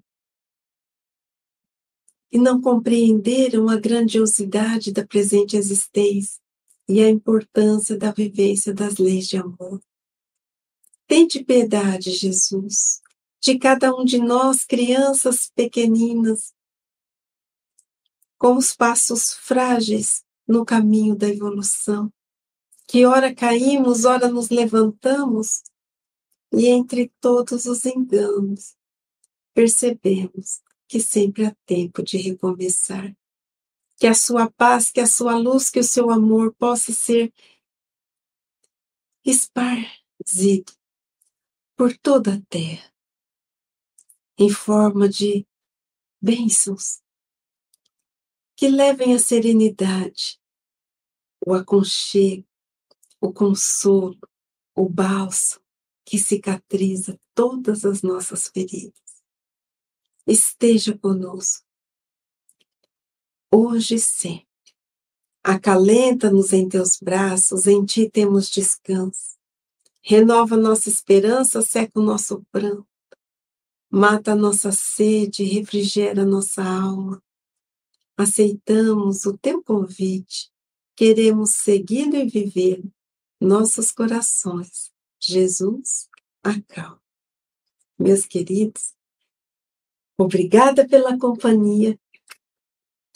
e 2.32 2.38
não 2.38 2.62
compreenderam 2.62 3.70
a 3.70 3.78
grandiosidade 3.78 4.92
da 4.92 5.06
presente 5.06 5.56
existência 5.56 6.42
e 6.88 7.02
a 7.02 7.10
importância 7.10 7.98
da 7.98 8.12
vivência 8.12 8.74
das 8.74 8.98
leis 8.98 9.28
de 9.28 9.38
amor. 9.38 9.82
Tente 11.08 11.44
piedade, 11.44 12.12
Jesus, 12.12 13.02
de 13.42 13.58
cada 13.58 13.96
um 13.96 14.04
de 14.04 14.20
nós, 14.20 14.64
crianças 14.64 15.50
pequeninas, 15.56 16.54
com 18.38 18.56
os 18.56 18.74
passos 18.74 19.34
frágeis 19.34 20.24
no 20.48 20.66
caminho 20.66 21.16
da 21.16 21.28
evolução, 21.28 22.12
que 22.88 23.06
ora 23.06 23.36
caímos, 23.36 24.06
ora 24.06 24.30
nos 24.30 24.50
levantamos, 24.50 25.64
e 26.52 26.68
entre 26.68 27.12
todos 27.20 27.66
os 27.66 27.86
enganos, 27.86 28.78
percebemos 29.54 30.62
que 30.88 31.00
sempre 31.00 31.46
há 31.46 31.56
tempo 31.66 32.02
de 32.02 32.18
recomeçar. 32.18 33.16
Que 33.98 34.08
a 34.08 34.14
sua 34.14 34.50
paz, 34.50 34.90
que 34.90 35.02
a 35.02 35.08
sua 35.08 35.38
luz, 35.38 35.70
que 35.70 35.80
o 35.80 35.84
seu 35.84 36.10
amor 36.10 36.54
possa 36.54 36.94
ser 36.94 37.34
esparzido 39.26 40.72
por 41.76 41.98
toda 41.98 42.36
a 42.36 42.42
terra, 42.48 42.94
em 44.38 44.50
forma 44.50 45.10
de 45.10 45.46
bênçãos 46.22 47.02
que 48.56 48.70
levem 48.70 49.14
a 49.14 49.20
serenidade, 49.20 50.40
o 51.46 51.54
aconchego, 51.54 52.48
o 53.20 53.34
consolo, 53.34 54.18
o 54.76 54.88
bálsamo 54.88 55.62
que 56.06 56.18
cicatriza 56.18 57.20
todas 57.34 57.84
as 57.84 58.02
nossas 58.02 58.48
feridas 58.48 59.08
esteja 60.28 60.98
conosco, 60.98 61.66
hoje 63.52 63.96
e 63.96 64.00
sempre. 64.00 64.46
Acalenta-nos 65.44 66.52
em 66.52 66.68
teus 66.68 67.00
braços, 67.00 67.66
em 67.66 67.86
ti 67.86 68.10
temos 68.10 68.50
descanso. 68.50 69.38
Renova 70.02 70.58
nossa 70.58 70.90
esperança, 70.90 71.62
seca 71.62 72.00
o 72.00 72.04
nosso 72.04 72.44
pranto. 72.52 72.86
Mata 73.90 74.34
a 74.34 74.36
nossa 74.36 74.72
sede, 74.74 75.44
refrigera 75.46 76.26
nossa 76.26 76.62
alma. 76.62 77.24
Aceitamos 78.18 79.26
o 79.26 79.38
teu 79.38 79.64
convite, 79.64 80.52
queremos 80.96 81.52
segui-lo 81.52 82.18
e 82.18 82.26
viver 82.26 82.84
nossos 83.40 83.92
corações. 83.92 84.92
Jesus, 85.20 86.10
acalma. 86.44 87.02
Meus 88.00 88.26
queridos, 88.26 88.96
Obrigada 90.20 90.88
pela 90.88 91.16
companhia. 91.16 91.98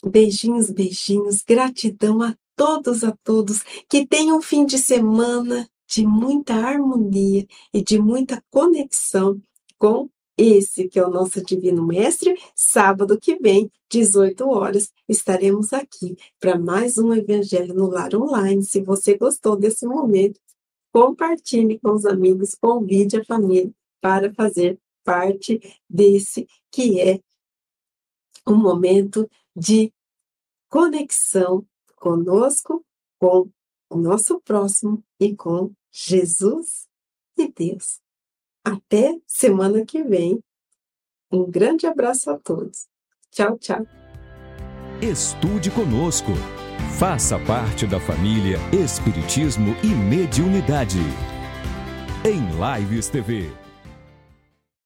Beijinhos, 0.06 0.70
beijinhos. 0.70 1.42
Gratidão 1.42 2.22
a 2.22 2.38
todos, 2.56 3.04
a 3.04 3.12
todos. 3.24 3.64
Que 3.90 4.06
tenham 4.06 4.38
um 4.38 4.42
fim 4.42 4.68
de 4.68 4.78
semana 4.78 5.68
de 5.88 6.06
muita 6.06 6.54
harmonia 6.54 7.48
e 7.74 7.84
de 7.84 7.98
muita 7.98 8.44
conexão 8.52 9.42
com 9.80 10.10
esse 10.38 10.88
que 10.88 11.00
é 11.00 11.06
o 11.06 11.10
nosso 11.10 11.44
Divino 11.44 11.86
Mestre. 11.86 12.36
Sábado 12.56 13.20
que 13.20 13.36
vem, 13.38 13.72
18 13.90 14.48
horas, 14.48 14.92
estaremos 15.08 15.74
aqui 15.74 16.18
para 16.40 16.58
mais 16.58 16.98
um 16.98 17.14
Evangelho 17.14 17.74
no 17.74 17.88
Lar 17.88 18.16
Online. 18.16 18.64
Se 18.64 18.82
você 18.82 19.18
gostou 19.18 19.56
desse 19.56 19.86
momento, 19.86 20.40
compartilhe 20.92 21.80
com 21.80 21.92
os 21.92 22.06
amigos, 22.06 22.56
convide 22.56 23.18
a 23.18 23.26
família 23.26 23.72
para 24.00 24.34
fazer 24.34 24.80
parte 25.04 25.60
desse 25.90 26.48
que 26.72 27.00
é 27.00 27.20
um 28.48 28.56
momento 28.56 29.30
de 29.56 29.94
conexão 30.70 31.66
conosco, 31.96 32.84
com 33.20 33.50
o 33.90 33.98
nosso 33.98 34.42
próximo 34.42 35.04
e 35.20 35.36
com 35.36 35.72
Jesus 35.92 36.88
e 37.38 37.52
Deus. 37.52 38.00
Até 38.64 39.18
semana 39.26 39.86
que 39.86 40.03
vem. 40.03 40.39
Um 41.32 41.49
grande 41.49 41.88
abraço 41.88 42.30
a 42.30 42.38
todos. 42.38 42.88
Tchau, 43.32 43.57
tchau. 43.57 43.86
Estude 45.01 45.72
conosco. 45.72 46.32
Faça 46.99 47.39
parte 47.39 47.88
da 47.88 47.99
família 47.99 48.57
Espiritismo 48.72 49.76
e 49.84 49.88
Mediunidade. 49.88 50.99
Em 52.24 52.41
Lives 52.80 53.09
TV. 53.09 53.61